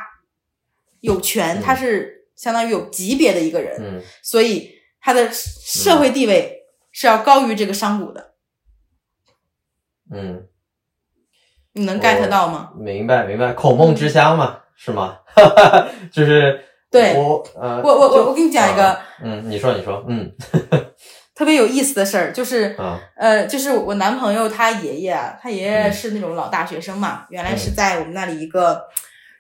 [1.01, 1.61] 有权，嗯。
[1.61, 4.01] 他是相当于有级别的一个人，嗯。
[4.21, 4.71] 所以
[5.01, 8.35] 他的社会地位是要高于这个商贾的。
[10.11, 10.43] 嗯，
[11.73, 12.71] 你能 get 到吗？
[12.77, 15.17] 明白明白，孔孟之乡嘛，是吗？
[16.11, 20.31] 就是对我呃，我我我我给你讲一个啊嗯，你说你说，嗯
[21.35, 28.81] 特别有意思的事儿，就是啊呃，就是我男朋友他爷爷啊，他爷爷嗯是那种老大学生嘛，原来是在我们那里一个，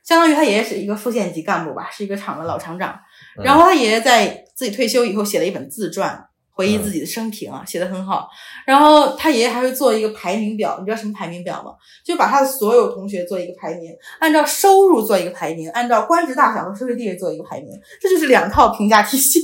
[0.03, 2.89] 相当于他爷爷是一个副县级干部吧，是一个厂的老厂长。
[2.91, 6.27] 嗯然后他爷爷在自己退休以后写了一本自传，
[6.57, 8.27] 回忆嗯自己的生平啊，写的很好。
[8.65, 11.71] 然后他爷爷还会做一个排名表，你知道什么排名表吗？
[12.03, 17.69] 就把他的所有同学做一个排名，按照收入做一个排名，按照官职大小和社会地位做一个排名，
[18.01, 19.39] 这就是两套评价体系。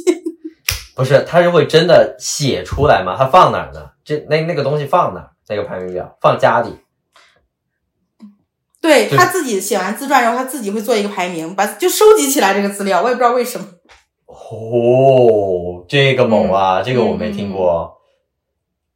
[0.97, 3.15] 不是，他是会真的写出来吗？
[3.15, 3.91] 他放哪儿呢？
[4.03, 5.29] 这那那个东西放哪儿？
[5.47, 6.69] 那个排名表放家里。
[8.81, 13.65] 对对他自己写完自传，然后他自己会做一个排名，把就收集起来这个资料，我也不知道为什么。
[14.33, 16.81] 哦，这个猛啊！
[16.81, 17.97] 嗯这个我没听过。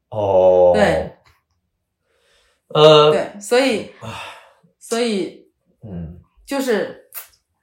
[0.09, 1.17] 哦，对，
[2.69, 3.91] 呃，对，所以，
[4.79, 5.45] 所以
[5.83, 7.09] 嗯就是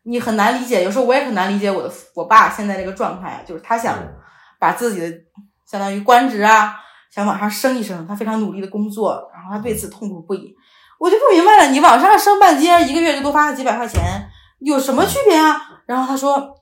[0.03, 4.15] 你很难理解，有时候我也很难理解我的我爸现在这个状态，就是他想嗯
[4.61, 5.11] 把自己的
[5.67, 6.77] 相当于官职啊，
[7.11, 10.55] 想往上升一升，他非常努力的工作，然后他对此痛苦不已。
[11.01, 14.03] 我就不明白了，你往上升半阶，一个月就多发了几百块钱，
[14.61, 15.83] 有什么区别啊？
[15.87, 16.55] 然后他说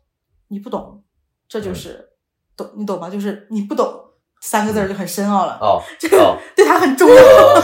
[0.48, 1.01] 你不懂，
[1.53, 2.09] 这就是
[2.57, 3.11] 懂，你懂吗？
[3.11, 3.86] 就是你不懂
[4.40, 7.14] 三个字儿就很深奥了，哦这个哦，对他很重要。
[7.22, 7.62] 呃，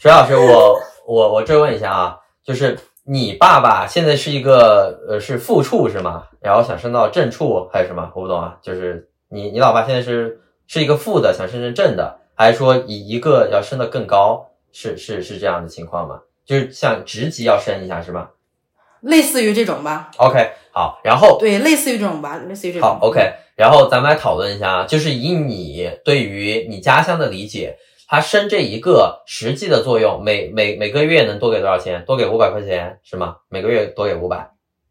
[0.00, 6.28] 水老师，我我我追问一下啊，就是你爸爸现在是一个呃是副处是吗？
[6.40, 8.12] 然后想升到正处还是什么？
[8.14, 14.46] 我不懂啊，就是你你老爸现在是是一个副的，想升成正的，还是说以一个要升得更高？
[14.70, 16.20] 是是是这样的情况吗？
[16.46, 18.28] 就是像职级要升一下是吗
[19.00, 22.88] 类似于这种吧，？OK，好，然后对，类似于这种吧，类似于这种。
[22.88, 27.76] 好，OK，然后咱们来讨论一下啊，就是以你对于你家乡的理解，
[28.08, 32.04] 它生这一个实际的作用，每每每个月能多给多少钱？
[32.04, 33.36] 多给五百块钱是吗？
[33.48, 34.50] 每个月多给五百，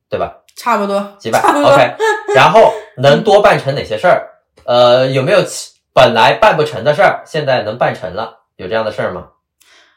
[0.09, 0.37] 对吧？
[0.55, 1.71] 差不多，几百差不多。
[1.71, 1.95] ，OK。
[2.35, 4.29] 然后能多办成哪些事儿？
[4.65, 8.39] 呃，有没有其本来办不成的事儿，现在能办成了？
[8.57, 9.27] 有这样的事儿吗？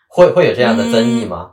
[0.08, 1.52] 会会有这样的争议吗？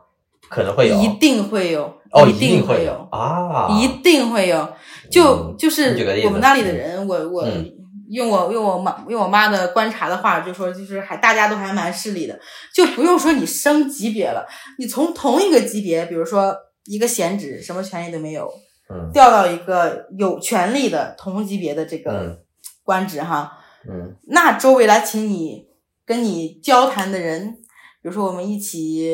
[0.50, 3.08] 可能会有，一定会有，哦，一定会有。
[3.12, 4.68] 啊，一定会有。
[5.12, 5.96] 就嗯就是
[6.26, 7.76] 我们那里的人，我我嗯。
[8.10, 12.40] 用我用我妈用我妈的观察的话，就说就是还大家都还蛮势利的，
[12.74, 14.48] 就不用说你升级别了，
[14.80, 18.52] 你从同一个级别，比如说一个闲职，什么权利都没有，
[18.90, 19.12] 嗯。
[19.14, 22.38] 调到一个有权利的同级别的这个嗯。
[22.84, 24.16] 官职哈，嗯。
[24.30, 25.68] 那周围来请你
[26.04, 27.58] 跟你交谈的人，
[28.02, 29.06] 比如说我们一起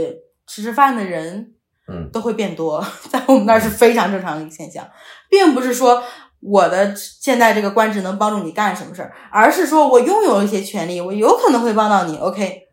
[0.48, 1.54] 吃吃饭的人，
[1.88, 2.10] 嗯。
[2.12, 4.88] 都会变多，在我们那儿是非常正常的一个现象，
[5.30, 6.02] 并不是说
[6.40, 12.18] 我的现在这个官职能帮助你干什么事儿，而是说我拥有一些权利，我有可能会帮到你。
[12.18, 12.68] OK，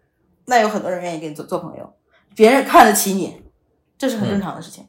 [0.47, 1.93] 那有很多人愿意跟你做做朋友，
[2.37, 3.43] 别人看得起你，
[3.99, 4.87] 这是很正常的事情。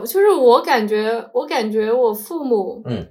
[0.00, 3.08] 就是我感觉，我感觉我父母，嗯，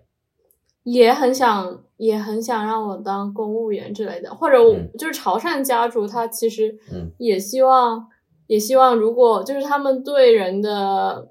[0.84, 4.92] 也很想，也很想让我当公务员之类的，或者我、嗯。
[4.98, 7.12] 就是潮汕家族，他其实嗯。
[7.18, 8.08] 也希望，
[8.48, 11.28] 也希望如果就是他们对人的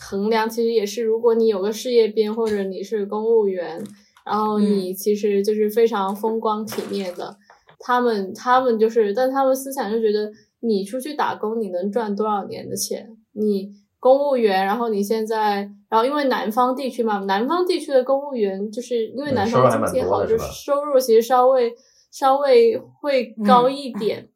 [0.00, 3.82] 衡量，其实也是如果你有个事业编，或者你是公务员，
[4.24, 7.36] 然后你其实就是非常风光体面的，
[7.78, 13.16] 他们他们就是，但他们思想就觉得你出去打工，你能赚多少年的钱？
[13.32, 21.74] 你公务员，然后你现在，然后因为南方地区嘛，南方地区的公务员就是因为南方经济好，就是收入其实稍微
[22.10, 24.28] 稍微会高一点。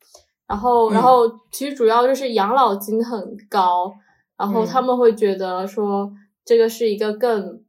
[0.49, 3.93] 然后，嗯然后其实主要就是养老金很高，
[4.39, 6.11] 然后嗯他们会觉得说
[6.45, 7.63] 这个是一个更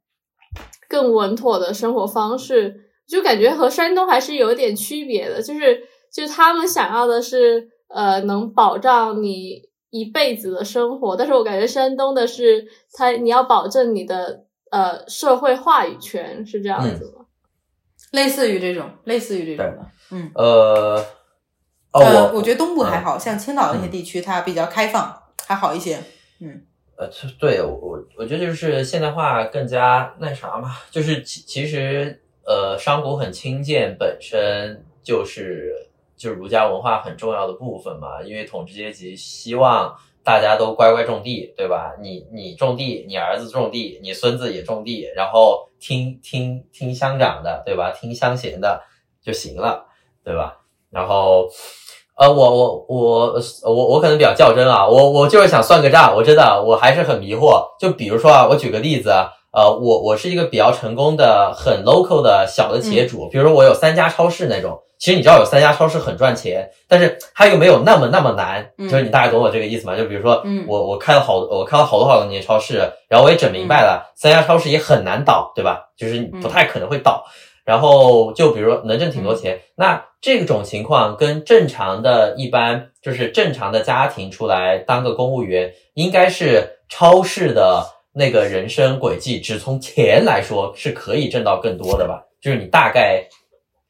[0.88, 17.26] 更稳妥的生活方式，就感觉和山东还是有点区别的，就是就是他们想要的是呃能保障你一辈子的生活，但是我感觉山东的是他你要保证你的呃社会话语权是这样子吗？
[18.12, 20.32] 类似于这种，类似于这种的，嗯。
[20.34, 21.06] 呃，
[21.92, 25.98] 哦，呃，我我觉得东部还嗯好、像青岛那些地区，它比较开放，还好一些。
[26.40, 26.62] 嗯
[26.98, 27.10] 呃，
[27.40, 41.96] 对我我我觉得就是现代化更加那啥嘛，就是其其实呃，商贾很轻贱本身就是就是儒家文化很重要的部分嘛，因为统治阶级希望大家都乖乖种地，对吧？
[42.02, 47.92] 你你种地，你儿子种地，你孙子也种地，然后听听听乡长的，对吧？
[47.92, 48.84] 听乡贤的
[49.22, 49.88] 就行了，
[50.24, 50.58] 对吧？
[50.92, 51.48] 然后。
[52.22, 57.64] 呃，我我我我我可能比较较真啊，我我就是想算个账，我真的我还是很迷惑。
[57.80, 64.78] 就比如说啊，我举个例子啊，呃，我我是一个比较成功的、很 local 的小的企业主，比如说我有三家超市那种。
[65.00, 69.96] 其实你知道有三家超市很赚钱，但是它又没有那么那么难，嗯就是你大概懂我这个意思吗？
[69.96, 75.84] 就比如说嗯我我开了好我开了好多好多年超市，然后我也整明白了，三家超市也很难倒，对吧？
[75.98, 77.24] 就是你不太可能会倒。
[77.70, 92.24] 然后就比如说能挣挺多钱，那这种情况跟正常的一般就是正常的家庭出来当个公务员，应该是超市的那个人生轨迹，只从钱来说是可以挣到更多的吧？
[92.42, 93.24] 就是你大概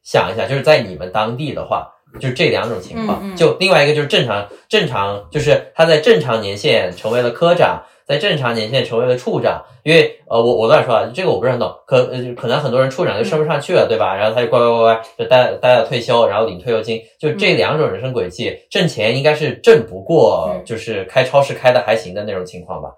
[0.04, 1.88] 想一下，就是在你们当地的话，
[2.20, 3.22] 就这两种情况。
[3.24, 7.82] 嗯嗯就另外一个就是正常正常，就是他在正常年限成为了科长。
[8.10, 14.16] 在正常年限成为了处长，因为呃，我我乱说啊，这个我不是很懂，可呃可能很多人处长就升不上去了，对吧？
[14.16, 22.90] 然后他就乖乖乖乖就待待到退休，然后领退休金，就这两种人生轨迹，挣钱应该是挣不过嗯就是开超市开的还行的那种情况吧？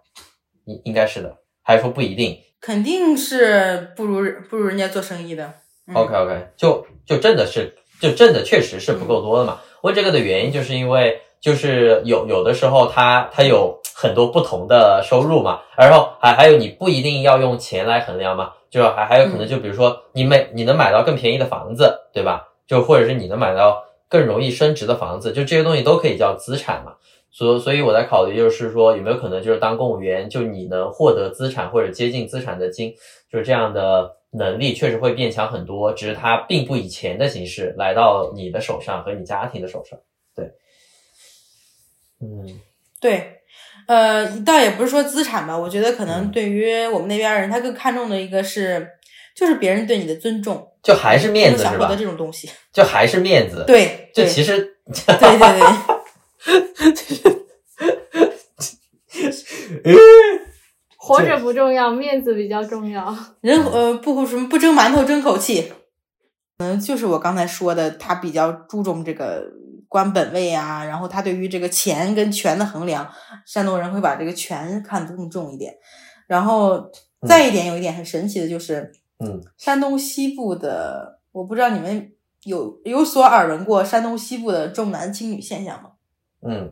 [0.63, 5.51] 应应该是的，还是说不一定肯定是不如不如人家做生意的。
[5.87, 9.59] 嗯？OK OK，就就挣的是就挣的确实是不够多的嘛。
[9.81, 22.47] 问这个的原因就是因为就是有有的时候他他有很多不同的收入嘛，然后还还有你不一定要用钱来衡量嘛，就还还有可能就比如说你买你能买到更便宜的房子，对吧？
[22.67, 26.93] 就或者是你能买到更容易升值的房子，就这些东西都可以叫资产嘛。
[27.33, 32.93] 所所以我在考虑，就是说有没有可能就是当公务员，就你能获得资产或者接近资产的金，
[33.31, 39.97] 就是这样的能力确实会变强很多，只是它并不以钱的形式来到你的手上和你家庭的手上。
[40.35, 40.51] 对，
[42.21, 42.59] 嗯
[42.99, 43.40] 对，
[43.91, 48.87] 呃，倒也不是说资产吧，我觉得可能嗯对于我们那边人，他更看重的一个是，
[49.35, 51.97] 就是别人对你的尊重，就还是面子是吧想获得？
[51.97, 52.49] 这种东西。
[52.71, 55.37] 就还是面子。，对，对就其实对对
[59.83, 59.93] 对，
[60.95, 63.13] 活着不重要，面子比较重要。
[63.41, 65.73] 人呃不什么不争馒头争口气，
[66.59, 69.43] 嗯，就是我刚才说的，他比较注重这个
[69.91, 73.05] 官本位啊，然后他对于这个钱跟权的衡量，
[73.45, 75.75] 山东人会把这个权看得更重一点。
[76.27, 76.89] 然后
[77.27, 78.89] 再一点，有一点很神奇的就是，
[79.19, 82.09] 嗯，山东西部的，我不知道你们
[82.43, 85.89] 有有所耳闻过山东西部的重男轻女现象吗？
[86.47, 86.71] 嗯，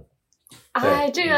[0.73, 1.33] 哎，这个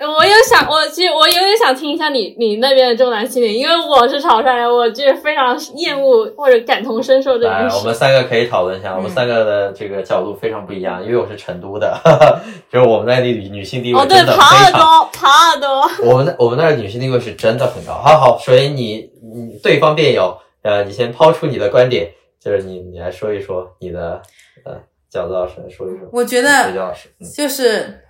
[0.00, 7.94] 我有想，我其实我有点想听一下你你那边的重男轻女，因为我是潮汕人，我就是非常厌恶或者感同身受这来，件我们。
[7.94, 11.98] 三个可以讨论一下，我们嗯三个的这个角度非常不一样，因为我是成都的，
[12.68, 16.10] 就是我们那里女女性地位哦，对，真的耙耳非常，朵，耙耳朵。
[16.10, 17.92] 我们那我们那儿女性地位是真的很高。
[17.92, 22.10] 好好，所以你你对方辩友，呃，你先抛出你的观点，
[22.40, 24.20] 就是你你来说一说你的
[24.64, 24.74] 呃
[25.10, 26.72] 饺子老师来说一说，我觉得
[27.34, 28.00] 就是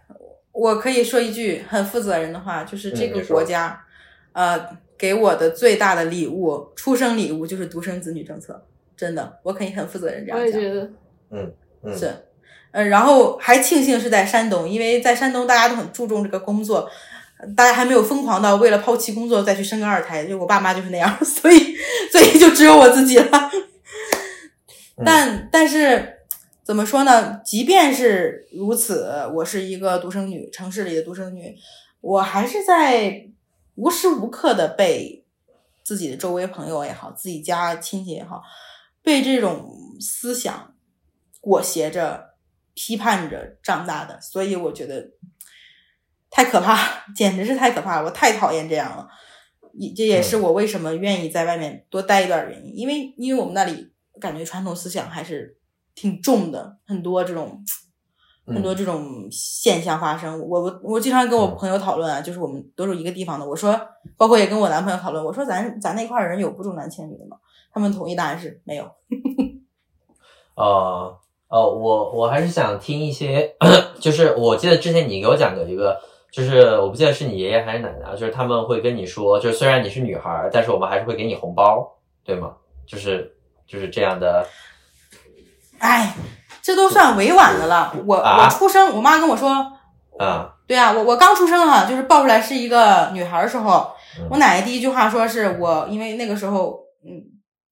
[0.55, 3.85] 我可以说一句很负责任的话，就是这个国家，
[4.33, 8.65] 呃，给我的最大的礼物，出生礼物就是独生子女政策，
[8.97, 10.47] 真的，我可以很负责任这样讲。
[10.47, 10.91] 也觉得，
[11.31, 11.53] 嗯
[11.99, 12.09] 是，
[12.71, 16.89] 呃，然后还庆幸是在山东，因为在山东大家都很注重这个工作，
[17.41, 21.75] 呃大家还没有疯狂到为了抛弃工作再去生个二胎，就我爸妈就是那样，所以
[22.13, 23.51] 所以就只有我自己了。
[25.05, 26.14] 但但是
[26.65, 27.43] 怎么说呢？
[27.45, 31.55] 即便是如此，我是一个独生女，城市里的独生女，
[32.01, 33.29] 我还是在
[33.75, 35.27] 无时无刻的被
[35.83, 38.43] 自己的周围朋友也好，自己家亲戚也好，
[39.03, 40.75] 被这种思想
[41.43, 42.31] 裹挟着、
[42.73, 45.11] 批判着长大的，所以我觉得
[46.31, 49.07] 太可怕，简直是太可怕了，我太讨厌这样了。
[49.75, 55.59] 也这也是我为什么愿意在外面多待一段原因，因为因为我们那里感觉传统思想还是
[55.95, 57.62] 挺重的，很多这种
[58.47, 60.38] 很多这种现象发生。
[60.40, 63.78] 我我我经常跟我朋友讨论啊，就是我们都是一个地方的，我说
[64.16, 67.36] 包括也跟我男朋友讨论，我说咱咱那块儿人有不重男轻女的吗？
[67.72, 68.84] 他们统一答案是没有。
[70.57, 71.18] 呃
[71.49, 73.57] 呃，我我还是想听一些，
[73.99, 82.57] 就是我记得之前你给我讲过一个，就是我不记得是你爷爷还是奶奶，就是他们会跟你说，就是虽然你是女孩儿，但是我们还是会给你红包，对吗？
[82.86, 83.36] 就是
[83.66, 84.47] 就是这样的，
[85.85, 86.14] 哎，
[86.62, 87.95] 这都算委婉的了。
[88.07, 89.51] 我、啊我出生，我妈跟我说，
[90.18, 97.20] 啊对啊，我我刚出生哈、就是抱出来是一个女孩儿的时候，嗯我奶奶第一句话说是我，因为那个时候，嗯，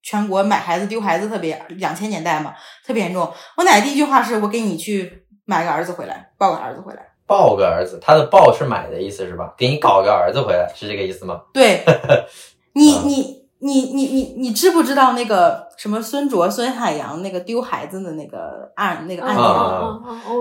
[0.02, 2.52] 全国买孩子丢孩子特别，两千年代嘛，
[2.86, 3.32] 特别严重。
[3.56, 7.00] 我奶奶第一句话是我给你去买个儿子回来，抱个儿子回来。
[7.26, 9.54] 抱个儿子，他的抱是买的意思是吧？
[9.56, 11.40] 给你搞个儿子回来，是这个意思吗？
[11.54, 11.82] 对，
[12.74, 19.44] 你啊你你你你你知不知道那个什么孙卓、孙海洋那个丢孩子的那个案那个案嗯件？
[19.44, 20.00] 啊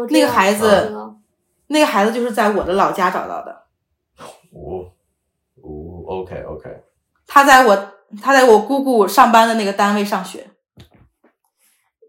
[0.09, 0.91] 那个孩子
[1.67, 3.51] 那个孩子就是在我的老家找到的。
[4.51, 4.89] 哦
[5.61, 6.69] 哦，OK OK，
[7.27, 7.91] 他在我
[8.21, 10.47] 他在我姑姑上班的那个单位上学。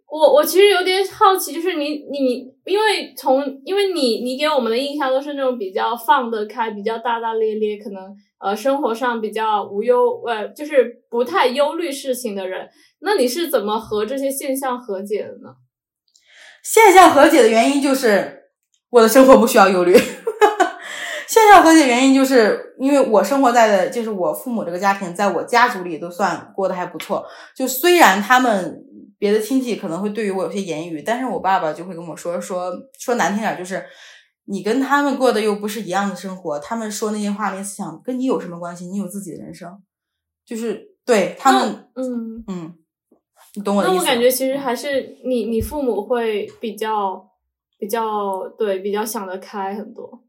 [0.08, 12.68] 我我其实有点好奇，就是你你，因为从因为你你给我们的印象都是那种比较放得开、比较大大咧咧，可能呃生活上比较无忧呃，就是不太忧虑事情的人。
[13.01, 15.55] 那你是怎么和这些现象和解的呢？
[16.62, 18.51] 现象和解的原因就是
[18.90, 19.97] 我的生活不需要忧虑。
[21.26, 27.24] 现象和解原因就是因为我生活在的就是我父母这个家庭，在我家族里都算过得还不错。
[27.57, 28.84] 就虽然他们
[29.18, 33.82] 别的亲戚可能会对于我有些言语，但是我爸爸就会跟我说说说难听点，就是
[34.45, 38.86] 你跟他们过的又不是一样的生活，他们说那些话那些思想跟你有什么关系？
[38.86, 39.82] 你有自己的人生，
[40.45, 42.74] 就是对他们，嗯，嗯，
[43.55, 44.03] 你懂我的意思吗？
[44.03, 47.28] 那我感觉其实还是你你父母会比较
[47.78, 50.22] 比较对比较想得开很多。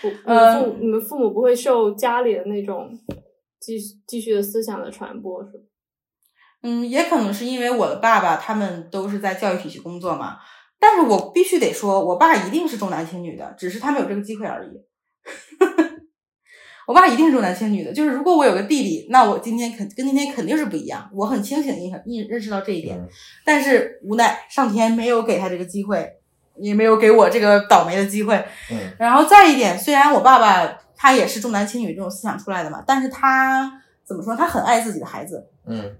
[0.00, 2.96] 不，你父、你们父母不会受家里的那种
[3.58, 3.76] 继
[4.06, 5.64] 继续的思想的传播，是吧？
[6.62, 10.38] 嗯，也可能是因为我的爸爸他们都是在教育体系工作嘛，
[10.80, 14.70] 但是我必须得说，我爸一定是重男轻女的，只是他没有这个机会而已。
[16.88, 21.08] 我爸一定是重男轻女的，就是如果我有个弟弟，那我今天肯跟今天肯定是不一样。
[21.14, 23.06] 我很清醒意意认识到这一点，嗯
[23.44, 26.10] 但是无奈上天没有给他这个机会，
[26.56, 28.34] 也没有给我这个倒霉的机会。
[28.72, 34.34] 嗯然后再一点，虽然我爸爸他也是重男轻女这种思想出来的嘛，但是他怎么说？
[34.34, 35.94] 他很爱自己的孩子，嗯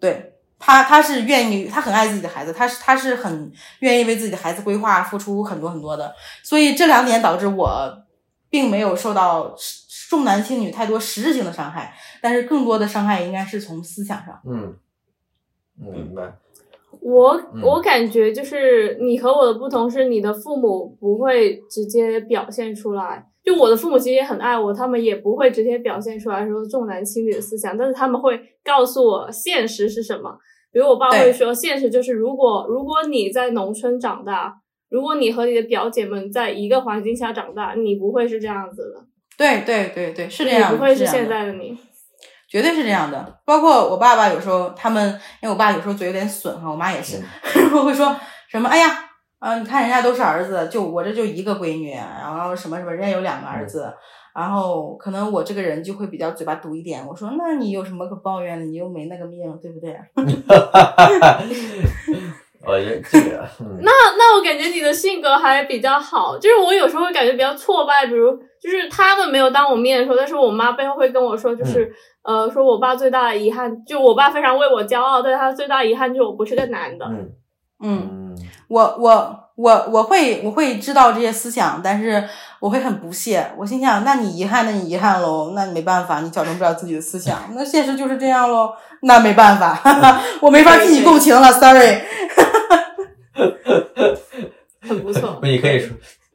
[0.00, 6.14] 对他，他是愿意，他很爱自己的孩子，他是他是很愿意为自己的孩子规划、付出很多很多的。
[6.42, 8.04] 所以这两点导致我
[8.50, 9.54] 并没有受到
[10.08, 14.40] 重男轻女太多实质性的伤害，但是更多的伤害应该是从思想上。
[14.44, 14.76] 嗯，
[15.80, 16.22] 嗯明白。
[17.00, 23.26] 我嗯我感觉就是你和我的不同是，你的父母不会直接表现出来。
[23.48, 30.36] 就我的父母其实也很爱我，他们也不会直接表现出来说重男轻女的思想，但是他们会告诉我现实是什么。
[30.70, 34.54] 比如我爸会说，现实就是如果如果你在农村长大，
[34.90, 39.06] 如果你和你的表姐们在一个环境下长大，你不会是这样子的，
[39.38, 41.74] 对对对对，是这样不会是现在的你。
[42.50, 43.40] 绝对是这样的。
[43.46, 45.08] 包括我爸爸有时候他们，
[45.42, 47.18] 因为我爸有时候嘴有点损哈，我妈也是，
[47.54, 48.14] 然 后会说
[48.50, 49.07] 什么，哎呀，
[49.38, 53.92] 啊、你看人家都是儿子，就我这就一个闺女，然后什么什么，人家有两个儿子。
[54.34, 58.64] 然后可能我这个人就会比较嘴巴毒一点，我说那你有什么可抱怨的？
[58.64, 59.98] 你又没那个命，对不对？
[62.66, 71.90] 我觉得这个，嗯，那那我感觉你的性格还比较好，就是我有时候会感觉比较挫败，比如就是他们没有当我面说，但是我妈背后会跟我说，就是、
[72.22, 77.06] 呃，说我爸最大的遗憾，就我爸非常为我骄傲，但是他最大的遗憾就是我不是个男的。
[77.06, 77.32] 嗯
[77.80, 78.17] 嗯，嗯
[78.68, 82.22] 我我我我会我会知道这些思想，但是
[82.60, 83.50] 我会很不屑。
[83.56, 89.80] 我心想，那你遗憾，那你遗憾喽，那你没办法，你矫正不了自己的思想，那现实就是这样喽，那没办法，
[90.40, 92.02] 我没法替你共情了，sorry。
[94.80, 95.88] 很不错 不，，你可以说，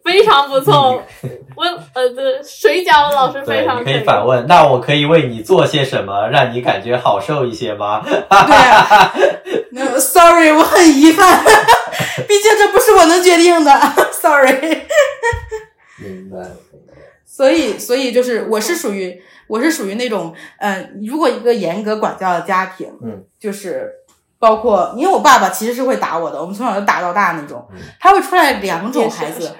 [0.03, 1.01] 非常不错。
[1.55, 8.01] 我呃，这水饺老师非常，你可以反问，那我可以为你做些什么，让你感觉好受一些吗？
[8.03, 8.15] 对。
[8.27, 9.13] 啊，
[9.71, 11.43] 那 sorry，我很遗憾，
[12.27, 13.71] 毕竟这不是我能决定的，
[14.11, 14.81] sorry。
[15.97, 16.37] 明白。
[17.25, 23.91] 所以，所以就是我是属于我是属于那种，嗯、如果一个严格管教的家庭，嗯，就是
[24.37, 27.67] 包括因为我爸爸其实是会打我的，我们从小就打到大那种。
[27.71, 29.55] 嗯，他会出来两种孩子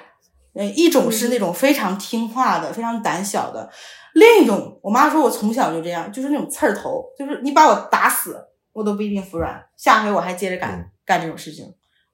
[0.54, 1.38] 呃，一种是那。
[1.38, 3.70] 种非常听话的、非常胆小的，
[4.14, 11.66] 另一种，我妈说我从小就这样，就是那种刺儿头，就是你把我打死，我都不一定服软，下回我还接着干、嗯干这种事情，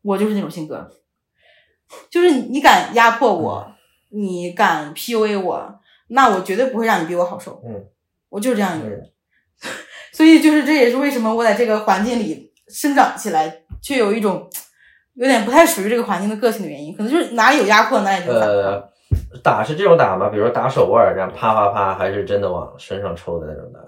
[0.02, 0.90] 我就是那种性格，
[2.10, 3.72] 就是你你敢压迫我，
[4.10, 7.86] 你敢 PUA 我，那我绝对不会让你比我好受，嗯，
[8.30, 9.00] 我就是这样一个人，
[10.12, 14.50] 所以就是这也是为什么我在这个环境里生长起来，却有一种
[15.16, 18.49] 有点不太属于这个环境的个性的原因，可能就是哪里有压迫哪里就反抗。
[18.49, 18.89] 呃，
[19.43, 20.30] 打是这种打吗？
[20.30, 23.80] 比如说打手腕儿，这样啪啪啪，还是真的往身上抽的那种打？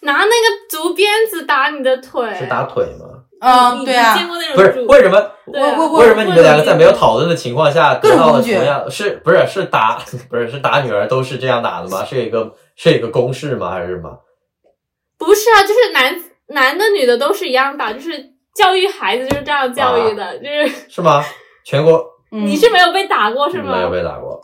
[0.00, 0.32] 拿那个
[0.68, 3.06] 竹鞭子打你的腿，是打腿吗？
[3.40, 5.20] 嗯，对啊，见过那种不是，为什么？
[5.52, 12.04] 对啊我我为什么你们两个在没有讨论的情况下各得到了同样是不是是打不是是打女儿都是这样打的吗？
[12.04, 13.70] 是一个是一个公式吗？
[13.70, 14.18] 还是什么？
[15.18, 16.16] 不是啊，就是男
[16.48, 21.24] 男的女的都是一样打，就是教育孩子就是这样教育的，就是是吗？
[21.64, 23.76] 全国嗯 你是没有被打过是吗？
[23.76, 24.40] 没有被打过，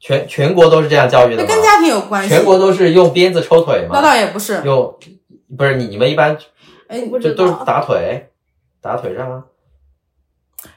[0.00, 1.48] 全全国都是这样教育的吗？
[1.48, 2.28] 那跟家庭有关系。
[2.28, 4.02] 全国都是用鞭子抽腿吗那吗？
[4.02, 4.96] 倒也不是，用
[5.56, 6.36] 不是你你们一般
[6.88, 7.52] 哎，不知就都是。
[7.64, 8.28] 打腿，
[8.80, 9.42] 打腿上啊，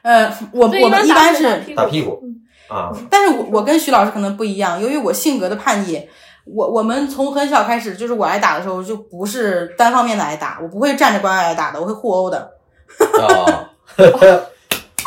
[0.01, 6.07] 呃，我，我们一般是，打屁打屁股嗯啊，但是我我跟徐老师可能不一样，由于我性格的叛逆，
[6.55, 12.51] 我我们从很小开始，就是我挨打的时候就不是单方面的挨打，我不会站着乖乖挨打的，我会互殴的。
[12.99, 13.69] 哦，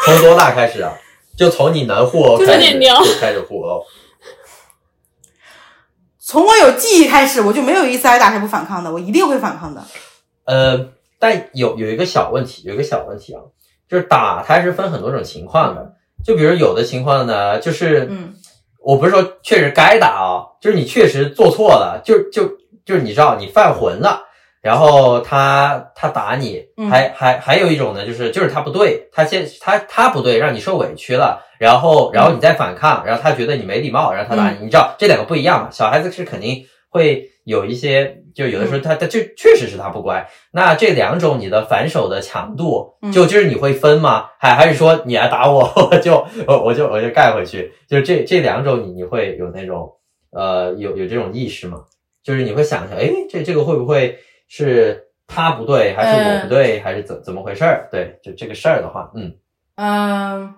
[0.04, 0.92] 从多大开始啊？
[1.36, 3.82] 就从你能互殴开始就开始互殴，
[6.18, 9.82] 从我有记忆开始，我就没有一次挨打是不反抗的，我一定会反抗的。
[10.44, 10.88] 呃，
[11.18, 13.40] 但有有一个小问题，有一个小问题啊，
[13.88, 15.94] 就是打它是分很多种情况的。
[16.24, 18.34] 就比如有的情况呢，就是嗯，
[18.84, 22.46] 我不是说确实该打啊，就是你确实做错了，就就
[22.84, 24.22] 就是你知道你犯浑了，
[24.60, 35.68] 然后他他打你，嗯还还还有一种呢，就是就是他不对，他先他他不对，让你受委屈了，然后然后你再反抗，然后他觉得你没礼貌，然后他打你，你知道这两个不一样嘛？
[35.70, 44.28] 小孩子是肯定会有一些，就有的时候他他就确实是他不乖，那这两种你的反手的强度，嗯就就是你会分吗？
[44.38, 47.72] 还还是说你来打我， 我就我我就我就盖回去？
[47.88, 49.90] 就这这两种你你会有那种
[50.30, 51.84] 呃有有这种意识吗？
[52.22, 57.88] 就是你会想一想，哎，这这个会不会是他不对，还是我不对，还是怎怎么回事儿？
[57.90, 59.34] 对，就这个事儿的话，嗯，
[59.76, 60.54] 嗯，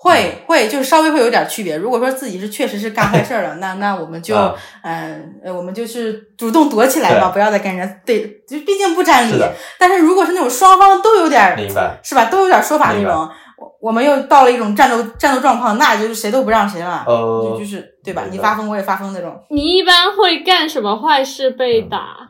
[0.00, 1.76] 会会，就是稍微会有点区别。
[1.76, 9.44] 如果说自己是确实是干坏事儿了，那那我们就啊嗯呃，我们就是主动躲起来吧，不要再跟人家对，就毕竟不沾理是。
[9.76, 11.98] 但是如果是那种双方都有点儿明白。
[12.02, 13.28] 是吧，都有点说法那种，
[13.58, 18.24] 我我们又到了一种战斗战斗状况，那就是谁都不让谁了，呃就就是对吧？
[18.30, 19.36] 你发疯我也发疯那种。
[19.50, 22.28] 你一般会干什么坏事被嗯打？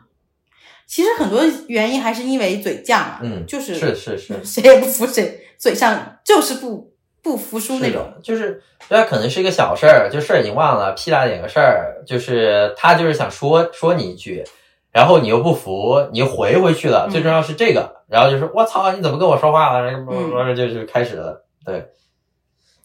[0.87, 6.88] 其实很多原因还是因为嘴犟啊，嗯就是是是是谁也不服谁，嘴上就是不
[7.21, 8.13] 不服输那种。
[8.23, 14.43] 就是对啊，可能是一个小事儿，就事儿已经忘了，屁大点个事儿，就是他就是想说说你一句，
[14.91, 19.83] 然后你又不服，你又回回去了，嗯最重要是这个，然后就是我操，你怎么跟我说话了？
[19.85, 21.89] 然后嗯就是开始了，对，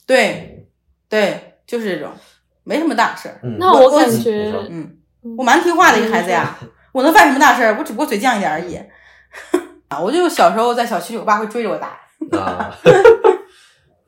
[0.07, 0.67] 对
[1.09, 2.13] 对，就是这种，
[2.65, 3.41] 没什么大事儿。
[3.43, 4.99] 嗯，那我感你觉嗯，
[5.39, 6.59] 我蛮听话的一个孩子呀，
[6.93, 7.77] 我能犯什么大事儿？
[7.79, 8.79] 我只不过嘴犟一点而已。
[9.89, 11.99] 啊，我就小时候在小区里，我爸会追着我打。
[12.39, 12.75] 啊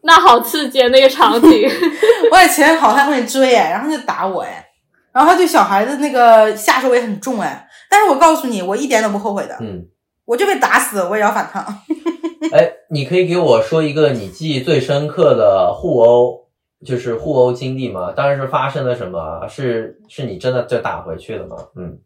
[0.07, 1.68] 那好刺激啊那个场景。
[2.32, 4.66] 我以前好像会追哎，然后就打我哎，
[5.12, 7.68] 然后他对小孩的那个下手也很重哎。
[7.90, 9.86] 但是我告诉你，我一点都不后悔的，嗯，
[10.24, 11.64] 我就被打死，我也要反抗。
[12.52, 16.46] 哎，你可以给我说一个你记忆最深刻的互殴，
[16.84, 18.12] 就是互殴经历吗？
[18.16, 19.46] 当时是发生了什么？
[19.48, 21.57] 是是你真的就打回去了吗？
[21.76, 21.98] 嗯，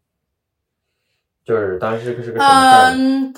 [1.45, 2.97] 就是当时是个什么事？
[2.97, 3.33] 嗯，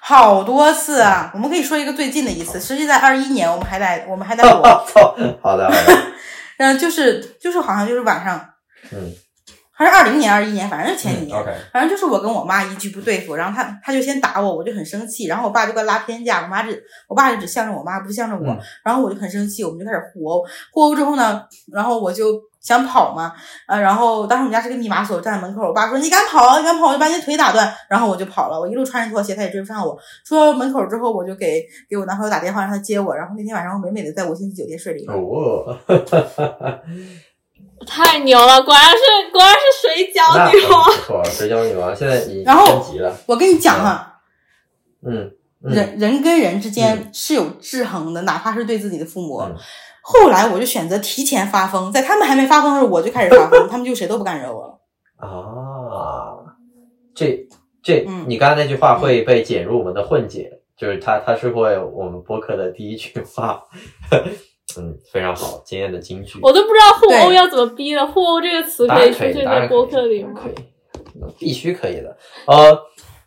[0.00, 6.02] 好多次啊，我们可以说一个最近的一次，实际在二一年，我们还在我们还在我，操， 好的好的，
[6.58, 8.38] 嗯，就是就是好像就是晚上，
[8.92, 9.12] 嗯。
[9.70, 11.44] 还是二零年二一年，反正是前几嗯年。
[11.72, 18.58] 反正就是我跟我妈一句不对付，然后她她就先打我，我就很生气，然后我爸就给我拉偏架，我妈只我爸就只向着我妈，不向着我，嗯。
[18.84, 23.32] 然后我就很生气，我们就开始互殴，互殴之后呢，然后我就想跑嘛，
[23.66, 29.96] 呃，然后当时我们家是个密码锁，站在门口，我爸说你敢跑，你敢跑，我就把你腿打断，然后我就跑了，我一路穿着拖鞋，他也追不上我，
[30.26, 35.16] 出了门口之后，我就给给我男朋友打电话让他接我，然后那天晚上我美美的在五星级酒店睡了一晚。
[35.16, 35.78] 哦，
[37.86, 38.98] 太牛了，果然是
[39.32, 40.84] 果然是水饺女王。
[40.84, 44.20] 不错，水饺女王现在已然后升级了，我跟你讲哈、
[45.06, 45.30] 嗯
[45.64, 49.38] 嗯人人跟人之间是有制衡的，哪怕是对自己的父母。
[49.38, 49.56] 嗯
[50.10, 54.78] 后来我就选择提前发疯，在他们还没发疯的时候，我就开始发疯，他们就谁都不敢惹我了。
[55.18, 56.32] 啊，
[57.14, 57.46] 这
[57.82, 63.62] 这，嗯你刚才那句话会被剪入我们的混剪，就是他他是会我们播客的第一句话，
[64.78, 70.48] 嗯，非常好，今天的金句，我都不知道互殴要怎么逼了，互殴这个词可以出现在播客里吗可？
[70.48, 70.54] 以，
[71.38, 72.16] 必须可以的。
[72.46, 72.78] 呃，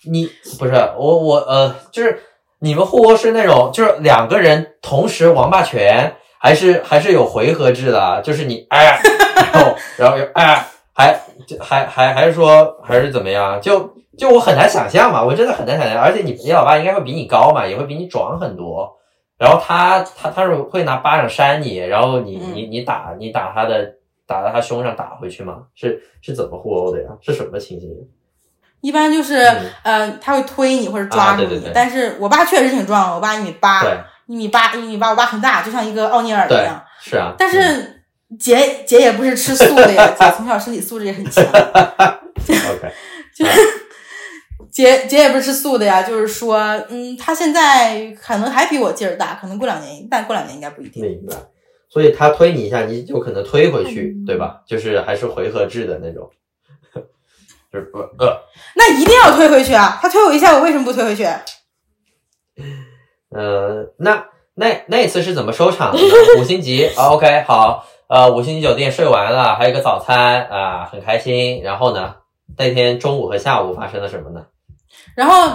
[0.09, 0.27] 你
[0.57, 2.19] 不是我我呃，就是
[2.59, 8.19] 你们互殴是那种就是两个人同时王八拳，还是还是有回合制的啊？
[8.19, 8.99] 就是你哎，
[9.53, 13.61] 然后然后又哎，还就还还还是说还是怎么样？
[13.61, 16.01] 就就我很难想象嘛，我真的很难想象。
[16.01, 18.97] 而且你你老爸应该会比你高嘛，也会比你壮很多。
[19.37, 23.93] 然后他他他是会拿巴掌扇你，然后你嗯你你打你打他的
[24.25, 25.63] 打到他胸上打回去吗？
[25.75, 27.09] 是是怎么互殴的呀？
[27.21, 27.89] 是什么情形？
[28.81, 33.95] 一般就是、嗯呃，他会推你或者抓住你，啊对对对但是我爸确实挺壮，我爸一米八，对
[34.31, 37.35] 一米八，一米八，我爸很大，就像一个奥尼尔一样。，是啊。
[37.37, 38.03] 但嗯是
[38.39, 41.43] 姐姐也不是吃素的呀，姐从小身体素质也很强。
[41.51, 42.93] OK，
[44.71, 51.03] 姐姐也不是吃素的呀，就是说，嗯，她现在可能还比我劲儿大，可能过两年，但过两年应该不一定。
[51.03, 51.35] 明白。
[51.89, 54.61] 所以他推你一下，你就可能推回去，对吧？
[54.65, 56.29] 就是还是回合制的那种，
[57.69, 58.41] 就是不呃
[58.77, 59.99] 那一定要推回去啊！
[60.01, 61.27] 他推我一下，我为什么不推回去？
[63.31, 64.25] 呃，那
[64.55, 66.13] 那那次是怎么收场的呢？
[66.39, 71.61] 五星级、啊、，OK，好，呃，五星级酒店睡完了，还有一个早餐啊、很开心。
[71.63, 72.15] 然后呢，
[72.57, 74.45] 那天中午和下午发生了什么呢？
[75.15, 75.49] 然后，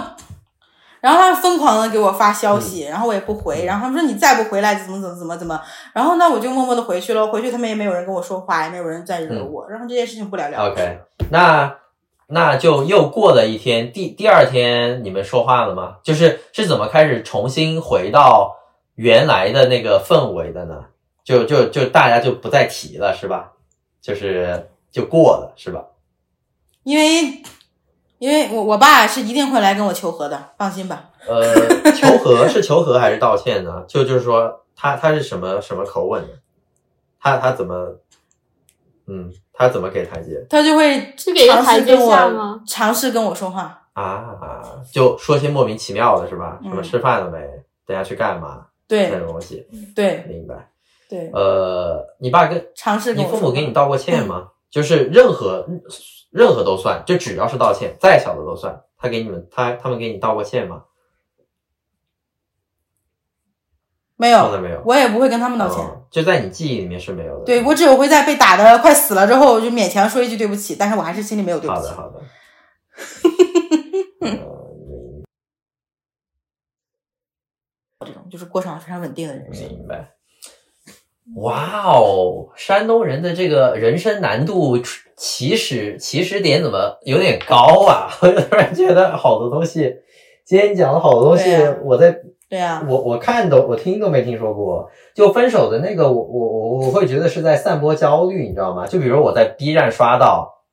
[0.99, 5.61] 然后他们疯狂的给我发消息，嗯然后我也不回，然后他们说你再不回来怎么怎么怎么怎么，
[5.93, 10.57] 然后呢我就默默的回去了，回去他们也没有人跟我说话，也没有人再惹我，然后这件事情不了了之。
[10.57, 10.99] 嗯 OK，
[11.29, 11.75] 那
[12.27, 15.97] 那就又过了一天，第第二天你们说话了吗？
[16.03, 18.57] 就是是怎么开始重新回到
[18.95, 20.85] 原来的那个氛围的呢？
[21.23, 23.53] 就就就大家就不再提了，是吧？
[24.01, 25.85] 就是就过了，是吧？
[26.83, 27.41] 因为
[28.17, 31.09] 因为我我爸是一定会来跟我求和的，放心吧。
[31.27, 33.83] 呃，求和是求和还是道歉呢？
[33.87, 36.39] 就就是说他他是什么什么口吻的？
[37.19, 37.97] 他他怎么
[39.07, 44.29] 嗯，他怎么给台阶他就会是给台阶试跟我下吗尝试跟我说话，啊？
[44.93, 46.59] 就说些莫名其妙的是吧？
[46.61, 47.39] 什么嗯吃饭了没？
[47.85, 48.65] 等下去干嘛？
[48.87, 50.69] 对那种东西，对明白。
[51.09, 54.49] 对，呃，你爸跟尝试跟你父母给你道过歉吗？
[54.69, 55.65] 就是任何
[56.29, 58.79] 任何都算，就只要是道歉，再小的都算。
[58.99, 60.83] 他给你们，他他们给你道过歉吗？
[64.17, 64.81] 没有，从来没有。
[64.85, 65.77] 我也不会跟他们道歉。
[65.83, 67.43] 哦就在你记忆里面是没有的。
[67.43, 71.95] 对我只有会在被打的快死了之后，就勉强说一句对不起，但是我还是心里没有对不起好的，。
[71.95, 72.19] 好的。
[77.99, 79.67] 呃这种 就是过上非常稳定的人生。
[79.67, 80.13] 明白。
[81.35, 84.77] 哇哦，山东人的这个人生难度
[85.17, 88.07] 起始起始点怎么有点高啊？
[88.23, 89.93] 我突然觉得好多东西，
[90.45, 91.53] 今天讲了好多东西
[91.83, 92.17] 我在
[92.49, 94.89] 对啊，我我看都我听都没听说过。
[95.13, 98.87] 就分手的那个，我我我我会觉得是在散播焦虑，你知道吗？
[98.87, 100.63] 就比如我在 B 站刷到，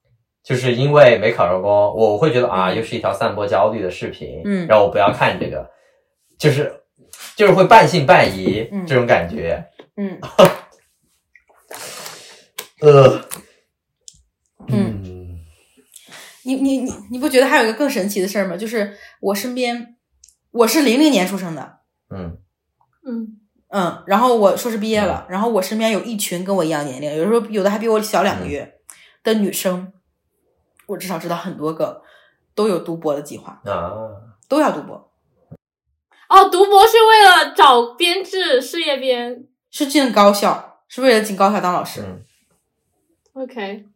[0.44, 2.76] 就是因为没考上公，我会觉得啊，嗯。
[2.76, 4.66] 又是一条散播焦虑的视频，嗯。
[4.68, 5.68] 然后我不要看这个，
[6.38, 6.80] 就是
[7.34, 8.86] 就是会半信半疑、嗯。
[8.86, 9.64] 这种感觉，
[9.96, 10.18] 嗯。
[12.80, 13.20] 呃，
[14.68, 15.40] 嗯，
[16.44, 18.56] 你你你你不觉得还有一个更神奇的事儿吗？
[18.58, 19.93] 就是我身边，
[20.54, 21.80] 我是零零年出生的，
[22.10, 22.38] 嗯。
[23.04, 23.40] 嗯。
[23.70, 28.78] 嗯，然后我硕士毕业了，然后我身边有一群跟我一样年龄，有时候有的还比我小两个月
[29.24, 29.92] 的女生，
[30.86, 32.02] 我至少知道很多个
[32.54, 33.90] 都有读博的计划，啊，
[34.48, 35.10] 都要读博，
[36.28, 39.44] 哦，读博是为了找编制事业编。
[39.72, 42.22] 是进高校，是为了进高校当老师，嗯。
[43.32, 43.86] OK，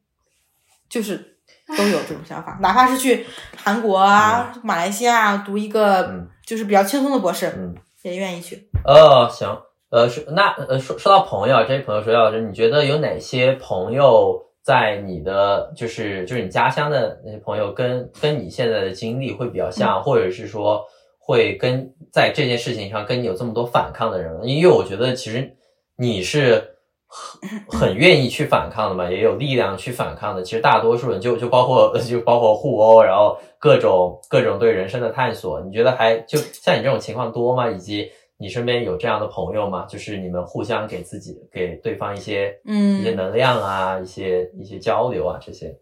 [0.88, 1.38] 就是
[1.76, 3.24] 都有这种想法，哪怕是去
[3.56, 7.74] 韩国啊、马来西亚读一个嗯就是比较轻松的博士，嗯，
[8.04, 8.70] 也愿意去。
[8.86, 20.82] 哦，行，呃，说那呃说说到朋友，这位朋友，说老师，你觉得有哪些朋友在你的就是就是你家乡的那些朋友跟跟你现在的经历会比较像，或者是说
[21.18, 24.46] 会跟在这件事情上跟你有这么多反抗的人呢？
[24.46, 25.54] 因为我觉得其实
[25.98, 26.77] 你是
[27.08, 30.42] 很很愿意去反抗的嘛，也有力量去反抗的。
[30.42, 37.70] 其实大多数人就就包括就包括互殴，然后各种各种对人生的探索，你觉得还就像你这种情况多吗？
[37.70, 39.86] 以及你身边有这样的朋友吗？
[39.88, 45.74] 就是你们互相给自己给对方一些嗯一些能量啊，一些一些交流啊，这些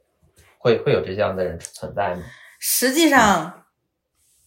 [0.59, 2.23] 会会有这样的人存在吗？
[2.59, 3.66] 实际上，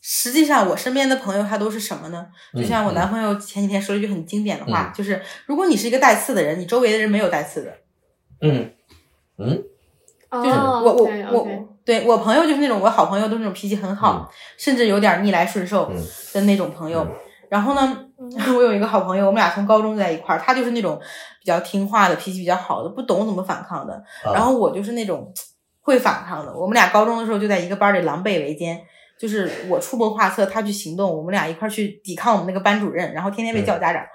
[0.02, 2.26] 实际上我身边的朋友他都是什么呢？
[2.54, 7.74] 就像我嗯男朋友前几天说了一句很经典的话，嗯就是如果你是一个带刺的人，你周围的人没有带刺的。
[8.42, 8.72] 嗯
[9.38, 9.64] 嗯
[10.32, 11.48] 就是哦我我我
[11.84, 15.98] 对我朋友就是那种我好朋友都是那种脾气很好，甚至有点逆来顺受嗯
[16.34, 17.02] 的那种朋友。
[17.02, 17.16] 嗯
[17.50, 17.98] 然后呢，
[18.56, 21.02] 我有一个好朋友，我们俩从高中在一块儿，他就是那种
[21.40, 23.94] 比较听话的，脾气比较好的，不懂怎么反抗的。
[24.24, 25.34] 啊然后我就是那种
[25.82, 26.56] 会反抗的。
[26.56, 28.80] 我们俩高中的时候就在一个班里狼狈为奸，
[29.20, 34.02] 就是我出谋划策，他去行动，我们俩一块儿去抵抗我们那个班主任，然后天天被叫家长。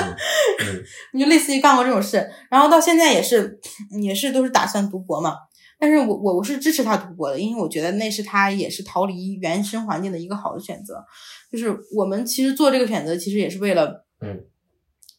[0.00, 3.58] 嗯你就类似于干过这种事，然后到现在也是
[4.02, 5.34] 也是都是打算读博嘛。
[5.78, 11.04] 但是我我我是支持他读博的，因为我觉得那是他也是逃离原生环境的一个好的选择。
[11.50, 14.44] 就是我们其实做这个选择，其实也是为了嗯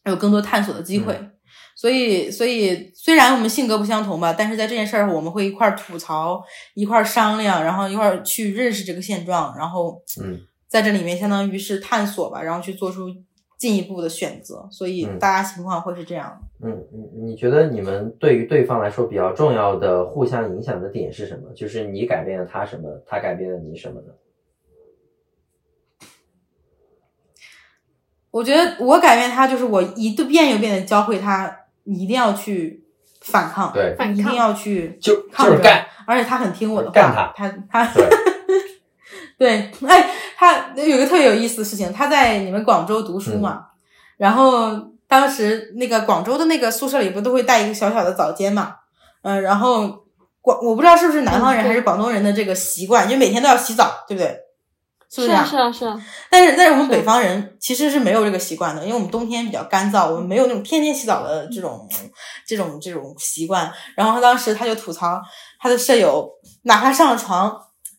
[0.04, 1.18] 有更多探索的机会。
[1.80, 13.08] 所以，所以虽然我们性格不相同吧，但是在这件事儿我们会一块儿吐槽，一块儿商量，然后一块儿去认识这个现状，然后嗯在这里面相当于是探索吧，然后去做出
[13.56, 14.68] 进一步的选择。
[14.70, 16.38] 所以嗯大家情况会是这样。
[16.62, 21.50] 嗯，你你觉得你们对于对方来说比较重要的互相影响的点是什么？
[21.54, 24.12] 就是你改变了他什么，他改变了你什么呢？
[28.30, 31.59] 我觉得我改变他，就是我一遍又遍的教会他，
[31.90, 32.84] 你一定要去
[33.20, 33.94] 反抗，对。
[33.98, 34.16] 反抗。
[34.16, 37.32] 一定要去就抗争就是干，而且他很听我的话，干他。
[37.36, 38.08] 他他对。
[39.36, 43.40] 对，哎，他有一个特别有意思的事情，他在你们广州读书嗯。
[43.40, 43.66] 嘛，
[44.18, 44.70] 然后
[45.08, 48.76] 当时那个广州的那个宿舍里不都会带一个小小的澡间嘛，
[49.22, 50.04] 嗯、然后
[50.42, 54.38] 广我不知道是不是南方人还是广东人的这个习惯，就每天都要洗澡，对不对？
[55.12, 55.26] 是不？
[55.26, 56.00] 是啊是啊是啊，
[56.30, 61.88] 但是但是我们北方人其实是没有这个习惯的，因为我们冬天比较干燥，我们没有那种天天洗澡的这种
[62.46, 63.72] 这种这种习惯。
[63.96, 65.20] 然后他当时他就吐槽
[65.58, 66.30] 他的舍友，
[66.62, 67.52] 哪怕上了床，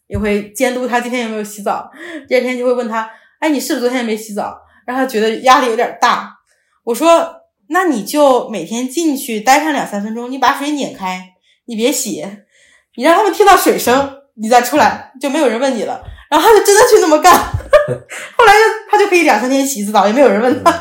[0.07, 1.91] 也会监督他今天有没有洗澡。
[2.29, 3.09] 第二天就会问他，
[3.39, 4.57] 哎，你是不是昨天没洗澡？
[4.85, 6.37] 让他觉得压力有点大。
[6.85, 11.33] 我说，那你就每天进去待上两三分钟，你把水拧开，
[11.65, 12.25] 你别洗，
[12.95, 16.01] 你让他们听到水声，你再出来，就没有人问你了。
[16.31, 18.59] 然后他就真的去那么干， 后来就
[18.89, 20.71] 他就可以两三天洗一次澡，也没有人问他。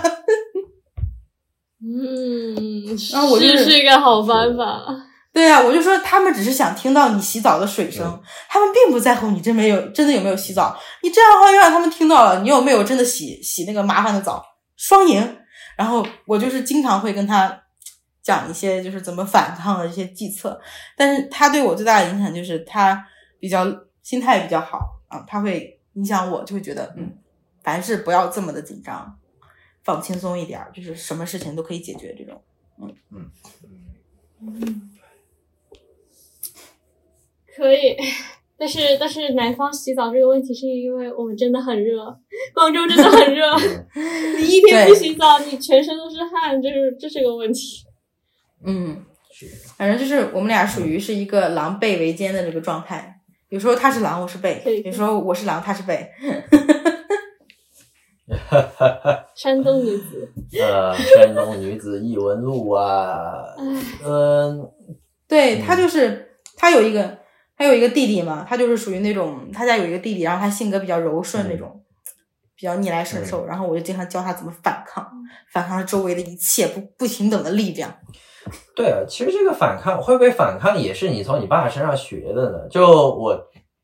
[1.82, 4.80] 嗯， 然后我就是是一个好方法。
[5.32, 10.76] 对呀、我就说他们只是想听到你洗澡的水声，嗯他们并不在乎你真没有真的有没有洗澡。
[11.02, 14.44] 你这样的话，又让他们听到了你有没有真的洗洗那个麻烦的澡，
[14.76, 15.36] 双赢。
[15.76, 17.60] 然后我就是经常会跟他
[18.22, 20.60] 讲一些就是怎么反抗的一些计策，
[20.96, 23.02] 但是他对我最大的影响就是他
[23.40, 23.66] 比较
[24.02, 24.80] 心态比较好
[25.10, 27.18] 啊，他会影响我，就会觉得嗯，
[27.62, 29.18] 凡事不要这么的紧张，
[29.82, 32.40] 放轻松一点儿，就是什么事情都可以解决这种
[32.80, 34.90] 嗯嗯。
[37.54, 37.94] 可以，
[38.56, 42.18] 但是但是南方洗澡这个问题是因为我们真的很热，
[42.54, 43.44] 广州真的很热，
[44.38, 47.84] 你一天不洗澡，你全身都是汗，这是这是个问题。
[48.64, 49.04] 嗯，
[49.76, 53.19] 反正就是我们俩属于是一个狼狈为奸的这个状态。
[53.50, 56.08] 有时候他是狼，我是狈有时候我是狼，他是狈。
[59.34, 63.56] 山东女子， 呃，山东女子异闻录啊，
[64.06, 64.70] 嗯、
[65.26, 67.18] 对他就是他有一个
[67.56, 71.82] 他有一个弟弟嘛，他就是属于那种他家有一个弟弟，然后他性格比较柔顺嗯那种，
[72.54, 75.04] 比较逆来顺受，然后我就经常教他怎么反抗，
[75.52, 77.92] 反抗周围的一切不不平等的力量。
[78.80, 82.66] 对啊，其实这个反抗会不会反抗也是你从你爸身上学的呢？
[82.70, 83.38] 就我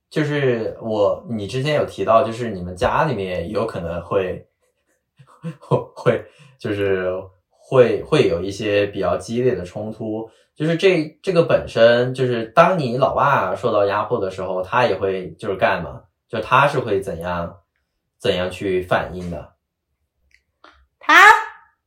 [0.09, 4.49] 就是我，你之前有提到，就是你们家里面有可能会
[5.61, 6.25] 会会
[6.59, 7.13] 就是
[7.51, 10.31] 会会有一些比较激烈的冲突。
[10.55, 16.01] 就是这这个本身就是当你老爸受到压迫的时候，他也会就是干嘛？
[16.27, 17.55] 就他是会怎样
[18.19, 19.53] 怎样去反应的？
[20.99, 21.13] 他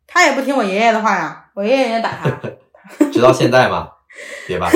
[0.06, 2.40] 他也不听我爷爷的话呀，我爷爷也打他。
[3.11, 3.90] 直到现在吗？
[4.48, 4.70] 别吧，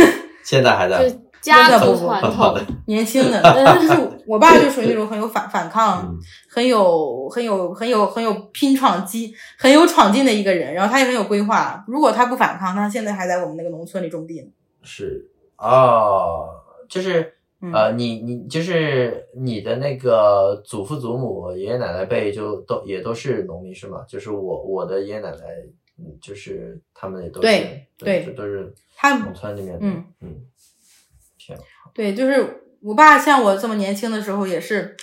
[0.44, 1.10] 现在还在。
[1.10, 2.57] 就家的不族传统，
[2.88, 3.91] 年轻的，但是
[4.26, 6.18] 我爸就属于那种很有反反抗，嗯
[6.49, 10.73] 很有很有很有很有拼闯机、很有闯劲的一个人。
[10.73, 11.84] 然后他也很有规划。
[11.85, 14.48] 如果他不反抗，他现在还在我们那个农村里种地呢。
[14.84, 16.48] 是哦，
[16.88, 23.99] 就是嗯呃，你你就是你的那个祖父祖母、爷爷奶奶辈就都也都是农民是吗？
[24.07, 25.73] 就是我我的爷爷奶奶，嗯，
[26.21, 30.47] 就是他们也都是对对这都是他农村里面的，嗯嗯，
[31.37, 31.63] 挺好
[31.93, 34.95] 对，就是我爸像我这么年轻的时候，也是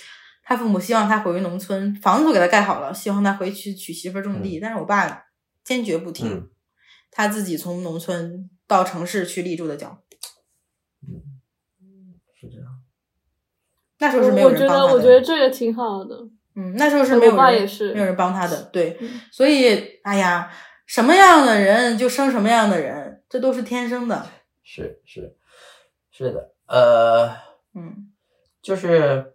[0.43, 4.59] 他父母希望他回农村，房子都给他盖好了，希望他回去娶媳妇儿种地。
[4.59, 5.25] 但是我爸
[5.63, 6.49] 坚决不听，嗯
[7.09, 10.01] 他自己从农村到城市去立住的脚。
[11.01, 11.21] 嗯
[12.39, 12.65] 是这样。
[13.99, 14.93] 那时候是没有我觉得人帮他的。
[14.93, 16.15] 我觉得这个挺好的。
[16.55, 20.51] 嗯，那时候是没有我爸人也是没有人帮他的，对，嗯所以哎呀，
[20.91, 24.25] 什么样的人就生什么样的人，这都是天生的。
[24.61, 25.37] 是是
[26.11, 27.29] 是的，呃，
[27.73, 28.11] 嗯
[28.61, 29.33] 就是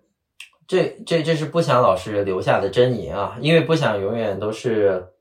[0.68, 5.14] 这这这是不想老师留下的真言啊，因为不想永远都是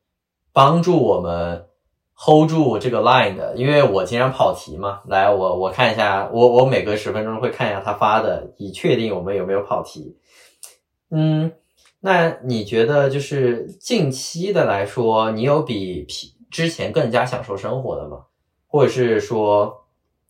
[0.52, 1.68] 帮助我们
[2.14, 5.04] hold 住这个 line 的，因为我经常跑题嘛。
[5.08, 10.18] 来，我我看一下，我我每隔十分钟会看一下他发的，以确定我们有没有跑题。
[11.10, 11.54] 嗯，
[12.06, 16.06] 那你觉得就是近期的来说，你有比
[16.52, 18.20] 之前更加享受生活的吗？
[18.68, 19.86] 或者是说，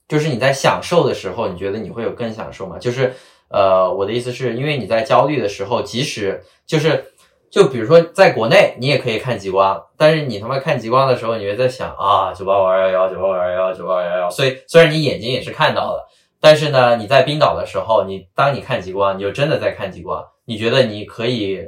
[0.07, 2.77] 就是你在享受的时候，你觉得你会有更享受吗？
[2.79, 3.13] 就是
[3.49, 7.11] 呃，我的意思是因为你在焦虑的时候，即使就是
[7.51, 14.29] 就比如说在国内，你也可以看极光，但是你他妈看极光的时候，你会在想啊，九八五二幺幺，九八五二幺幺，九八五二幺幺。
[14.29, 16.07] 所以虽然你眼睛也是看到了，
[16.39, 21.59] 但是呢，你在冰岛的时候，你当你看极光，你就真的在看极光，你觉得你可以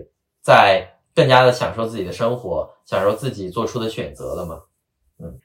[0.42, 4.62] 在更加的享受自己的生活，享受自己做出的选择了吗？
[5.20, 5.40] 嗯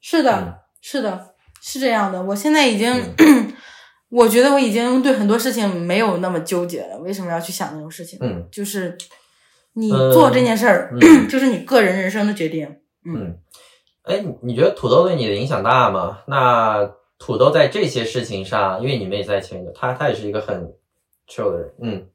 [0.00, 2.22] 是的，嗯是的，是这样的。
[2.22, 3.52] 我现在已经，嗯
[4.10, 6.96] 我觉得我已经对很多事情没有那么纠结了。
[6.98, 8.18] 为什么要去想那种事情？
[8.22, 8.96] 嗯就是
[9.72, 12.66] 你呃做这件事儿，嗯 就是你个人人生的决定。
[13.04, 13.38] 嗯，嗯，
[14.02, 16.22] 哎，你你觉得土豆对你的影响大吗？
[16.28, 16.84] 那
[17.18, 20.72] 土豆在这些事情上，因为你们也在前面，他他也是一个很
[21.28, 22.08] chill 的人，嗯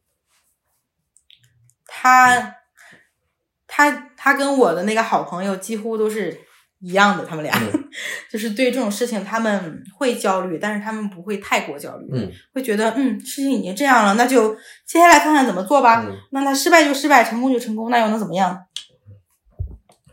[2.01, 2.55] 他
[3.67, 6.35] 他他跟我的那个好朋友几乎都是
[6.79, 7.89] 一样的，他们俩、嗯
[8.31, 16.03] 就是对这种事情他们会焦虑，但是他们不会太过焦虑，嗯会觉得嗯事情已经这样了，那就接下来看看怎么做吧。
[16.03, 18.65] 嗯那他失败就失败，成功就成功，那又能怎么样？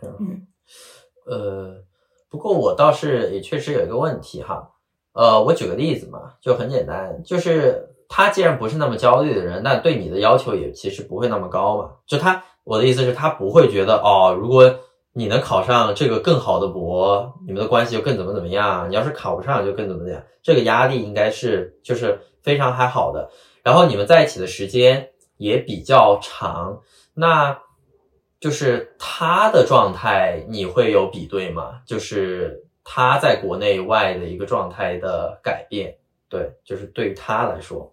[0.02, 0.46] 嗯
[1.26, 1.82] 呃，
[2.28, 4.70] 不过我倒是也确实有一个问题哈，
[5.12, 11.90] 呃，我举个例子嘛，就很简单，就是他既然不是那么焦虑的人，那对你的要求也其实不会那么高嘛。
[12.06, 14.74] 就他，我的意思是，他不会觉得哦，如果
[15.12, 18.88] 你能考上这个更好的博，你们的关系就更怎么怎么样。
[18.90, 20.22] 你要是考不上，就更怎么怎么样。
[20.42, 23.30] 这个压力应该是就是非常还好的。
[23.62, 26.80] 然后你们在一起的时间也比较长，
[27.14, 27.58] 那
[28.40, 31.80] 就是他的状态，你会有比对吗？
[31.84, 35.96] 就是他在国内外的一个状态的改变，
[36.28, 37.92] 对，就是对于他来说，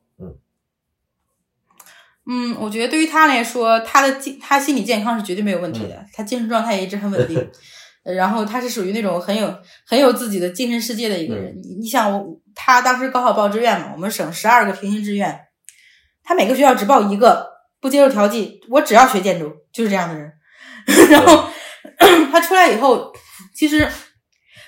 [2.28, 7.38] 嗯嗯，我觉得对于他来说，他的精他心理健康是绝对没有问题的，他精神状态也一直很稳定。
[8.06, 9.52] 呃然后他是属于那种很有
[9.88, 11.52] 很有自己的精神世界的一个人。
[11.64, 15.40] 你你想我，他当时高考报志愿嘛，我们省十二个平行志愿，
[16.24, 17.48] 他每个学校只报一个，
[17.82, 20.32] 不接受调剂，我只要学建筑，就是这样的人。
[21.10, 21.50] 然后
[22.32, 23.12] 他出来以后，
[23.56, 23.88] 其实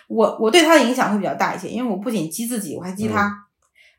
[0.07, 3.31] 我我对他的影响会比较大一些，因为我不仅激自己，我还激他。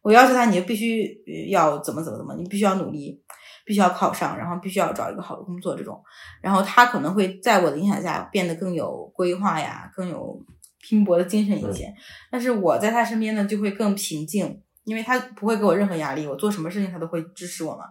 [0.03, 3.23] 我要求他，你就必须呃要怎么怎么怎么，你必须要努力，
[3.69, 6.03] 必须要考上，然后必须要找一个好的工作这种。
[6.41, 10.43] 然后他可能会在我的影响下变得更有规划呀，更有
[10.81, 11.95] 拼搏的精神一些。
[12.31, 17.85] 但是我在他身边呢，就会更平静，因为他不会给我任何压力，我做什么事情他都会支持我嘛。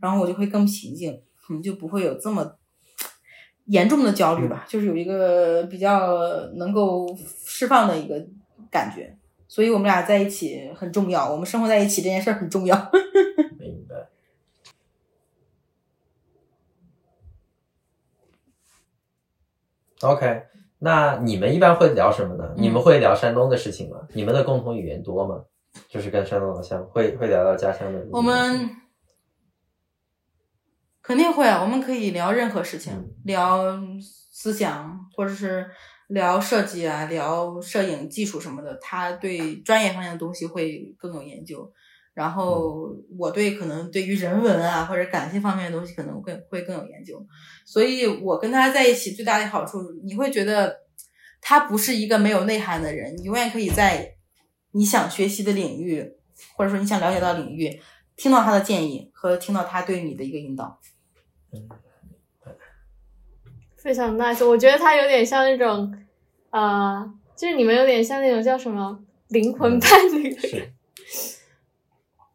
[0.00, 1.12] 然后我就会更平静，
[1.44, 2.56] 可能就不会有这么
[3.64, 6.16] 严重的焦虑吧，就是有一个比较
[6.54, 7.08] 能够
[7.44, 8.24] 释放的一个
[8.70, 9.18] 感觉。
[9.48, 12.76] 所以我们俩在一起很重要，我们生活在一起这件事儿很重要。
[13.58, 13.96] 明白。
[20.00, 20.42] OK，
[20.78, 22.54] 那你们一般会聊什么呢？
[22.56, 23.98] 你们会聊山东的事情吗？
[24.12, 25.44] 你们的共同语言多吗？
[25.88, 28.06] 就是跟山东老乡会会聊到家乡的。
[28.12, 28.70] 我们
[31.02, 33.78] 肯定会啊，我们可以聊任何事情，嗯聊
[34.30, 35.68] 思想，或者是
[36.08, 38.76] 聊设计啊，聊摄影技术什么的。
[38.80, 41.72] 他对专业方面的东西会更有研究，
[42.14, 47.20] 然后我对可能对于人文啊或者感性方面的东西可能会会更有研究。
[47.66, 50.80] 所以我跟他在一起最大的好处，你会觉得
[51.40, 54.14] 他不是一个没有内涵的人，你永远可以在
[54.70, 56.12] 你想学习的领域，
[56.56, 57.80] 或者说你想了解到领域，
[58.16, 60.80] 听到他的建议和听到他对你的一个引导。
[63.76, 65.92] 非常 nice，我觉得他有点像那种，
[66.50, 70.34] 呃，就是你们有点像那种叫什么灵魂伴侣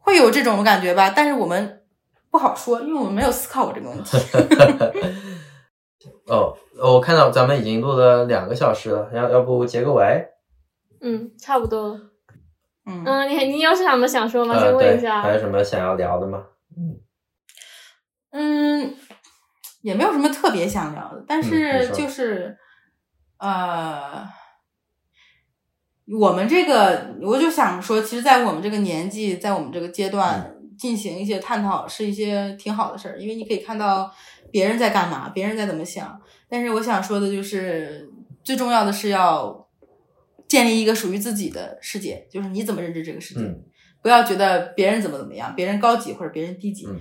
[0.09, 1.83] 会有这种感觉吧，但是我们
[2.31, 4.17] 不好说，因为我们没有思考过这个问题。
[6.25, 10.25] 哦，我看到咱们已经录了两个小时了，要要不结个尾？
[11.01, 11.99] 嗯，差不多了。
[12.87, 14.55] 嗯嗯，你你有什么想说吗？
[14.55, 15.21] 呃，先问一对，下。
[15.21, 16.43] 还有什么想要聊的吗？
[16.75, 16.99] 嗯
[18.31, 18.95] 嗯，
[19.81, 22.57] 也没有什么特别想聊的，但嗯是就是、
[23.37, 24.27] 呃，
[26.17, 34.11] 我们这个，我就想说，其实，在我们这个年纪，在我们这个阶段进行一些探讨，是一些挺好的事儿，因为你可以看到
[34.51, 36.19] 别人在干嘛，别人在怎么想。
[36.47, 38.09] 但是我想说的就是，
[38.43, 39.67] 最重要的是要
[40.47, 43.41] 建立一个属于自己的世界，就是你怎么认知这个世界。
[43.41, 43.63] 嗯
[44.01, 46.97] 不要觉得别人怎么怎么样，别人高级或者别人低级，嗯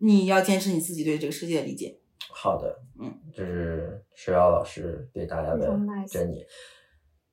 [0.00, 1.96] 你要坚持你自己对这个世界的理解。
[2.28, 6.44] 好的，嗯，这是石瑶老师对大家的非常 nice 整理。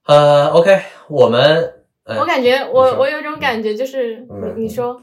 [0.05, 1.73] 呃，OK，我们，
[2.03, 5.01] 呃、我感觉我我有种感觉，就是嗯你你说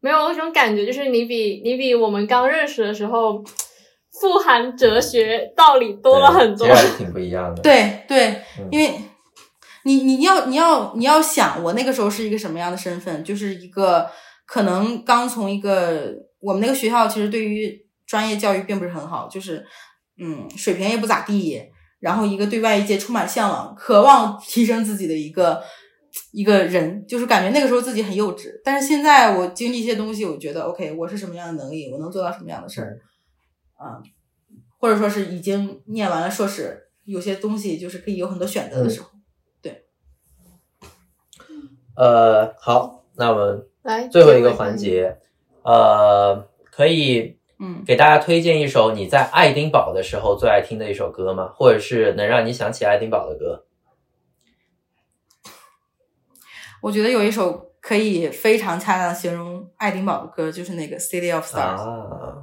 [0.00, 3.42] 没有，我有种感觉就是你比你比我们刚认识的时候
[4.20, 6.66] 富含哲学道理多了很多
[6.96, 8.28] 挺不一样的。，对对
[8.58, 8.94] 嗯，因为
[9.84, 14.08] 你你要你要你要想，我那个时候是一个什么样的身份，就是一个
[14.46, 19.64] 可能刚从一个我们那个学校其实对于专业教育并不是很好，就是
[20.20, 21.60] 嗯水平也不咋地，
[22.02, 25.62] 然后一个对外界充满向往、渴望提升自己的一个
[26.32, 28.60] 一个人，就是感觉那个时候自己很幼稚。
[28.64, 32.98] 但是现在我经历一些东西，我觉得 OK，我是什么样的能力，我能做到什么样的事儿，
[33.76, 34.02] 啊、
[34.78, 39.08] 或者说是已经念完了硕士，有些东西就是可以有很多选择的时候。
[39.62, 39.84] 对
[41.94, 45.18] 呃，好，那我们来，最后一个环节，
[45.62, 51.52] 呃，可以嗯给大家推荐一首你在爱丁堡的时候最爱听的一首歌吗？
[51.54, 53.64] 或者是能让你想起爱丁堡的歌？
[56.80, 61.78] 我觉得有一首可以非常恰当地形容爱丁堡的歌，就是那个《City of Stars》。
[61.80, 62.42] 啊，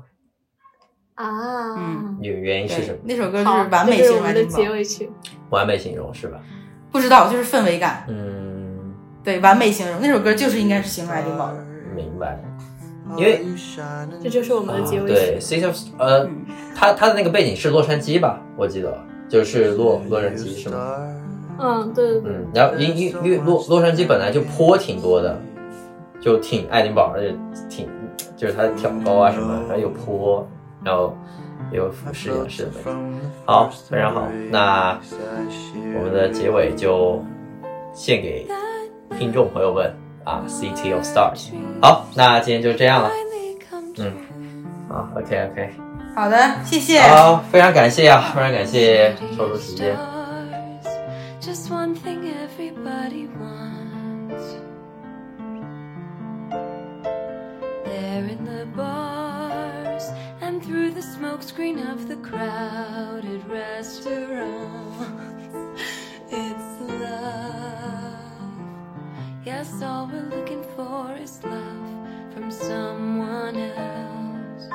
[1.15, 2.99] 啊，嗯原原因是什么？
[3.03, 5.11] 那首歌就，是完美形容爱丁堡，结尾曲。
[5.49, 6.39] 完美形容是吧？
[6.91, 11.61] 不知道就是氛围感，嗯，对，完美形容那首歌就是应该是形容爱丁堡的。
[11.93, 12.39] 明白。
[13.17, 13.41] 因为
[14.21, 15.13] 这就是我们的结尾曲。
[15.13, 16.45] 对，City of 呃，嗯
[16.75, 18.41] 它它的那个背景是洛杉矶吧？
[18.55, 20.97] 我记得就是洛洛杉矶是吗？
[21.59, 25.37] 嗯，对对对，嗯，然后因因因为洛洛杉矶本来就坡挺多的，
[26.21, 27.35] 就挺爱丁堡，而且
[27.69, 27.89] 挺
[28.37, 30.47] 就是它挑高啊什么，然后有坡，
[30.83, 31.17] 然后
[31.71, 32.71] 也有俯视仰视的。
[33.45, 34.27] 好，非常好。
[34.49, 34.97] 那
[35.97, 37.21] 我们的结尾就
[37.93, 38.47] 献给
[39.17, 39.93] 听众朋友们
[40.28, 41.50] 啊，City of Stars。
[41.82, 43.10] 好，那今天就这样了。
[43.98, 44.12] 嗯，
[44.88, 45.70] 好，OK OK，
[46.14, 47.00] 好的，谢谢。
[47.00, 49.96] 好，非常感谢啊，非常感谢抽出时间。
[51.40, 54.56] Just one thing everybody wants.
[57.84, 60.10] There in the bars
[60.40, 64.48] and through the smokescreen of the crowded restaurants,
[66.30, 67.97] it's love.
[69.45, 74.69] Yes, all we're looking for is love from someone else.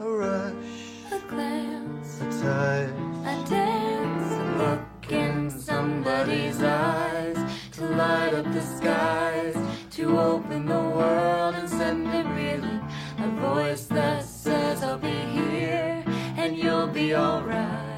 [0.00, 2.90] A rush, A glance, a touch,
[3.24, 7.36] a dance, a look in somebody's eyes
[7.72, 9.56] to light up the skies,
[9.90, 12.82] to open the world and send it reeling.
[13.18, 16.02] A voice that says, I'll be here
[16.36, 17.91] and you'll be alright.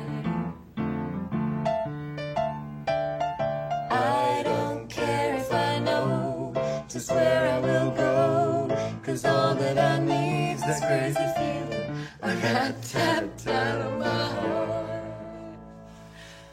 [7.04, 8.90] is where I will go.
[9.02, 14.24] Cause all that I need is this crazy feeling I got tapped out of my
[14.40, 15.02] heart.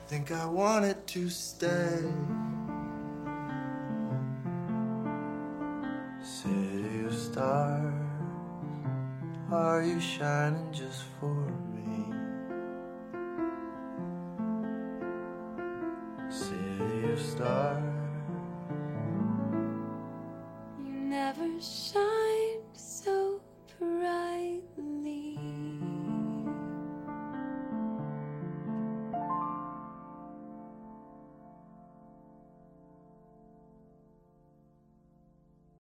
[0.07, 2.03] Think I want it to stay.
[6.21, 7.93] City of stars,
[9.51, 11.33] are you shining just for
[11.73, 12.13] me?
[16.29, 18.00] City of stars.
[21.11, 23.41] never shined so
[23.77, 24.90] brightly.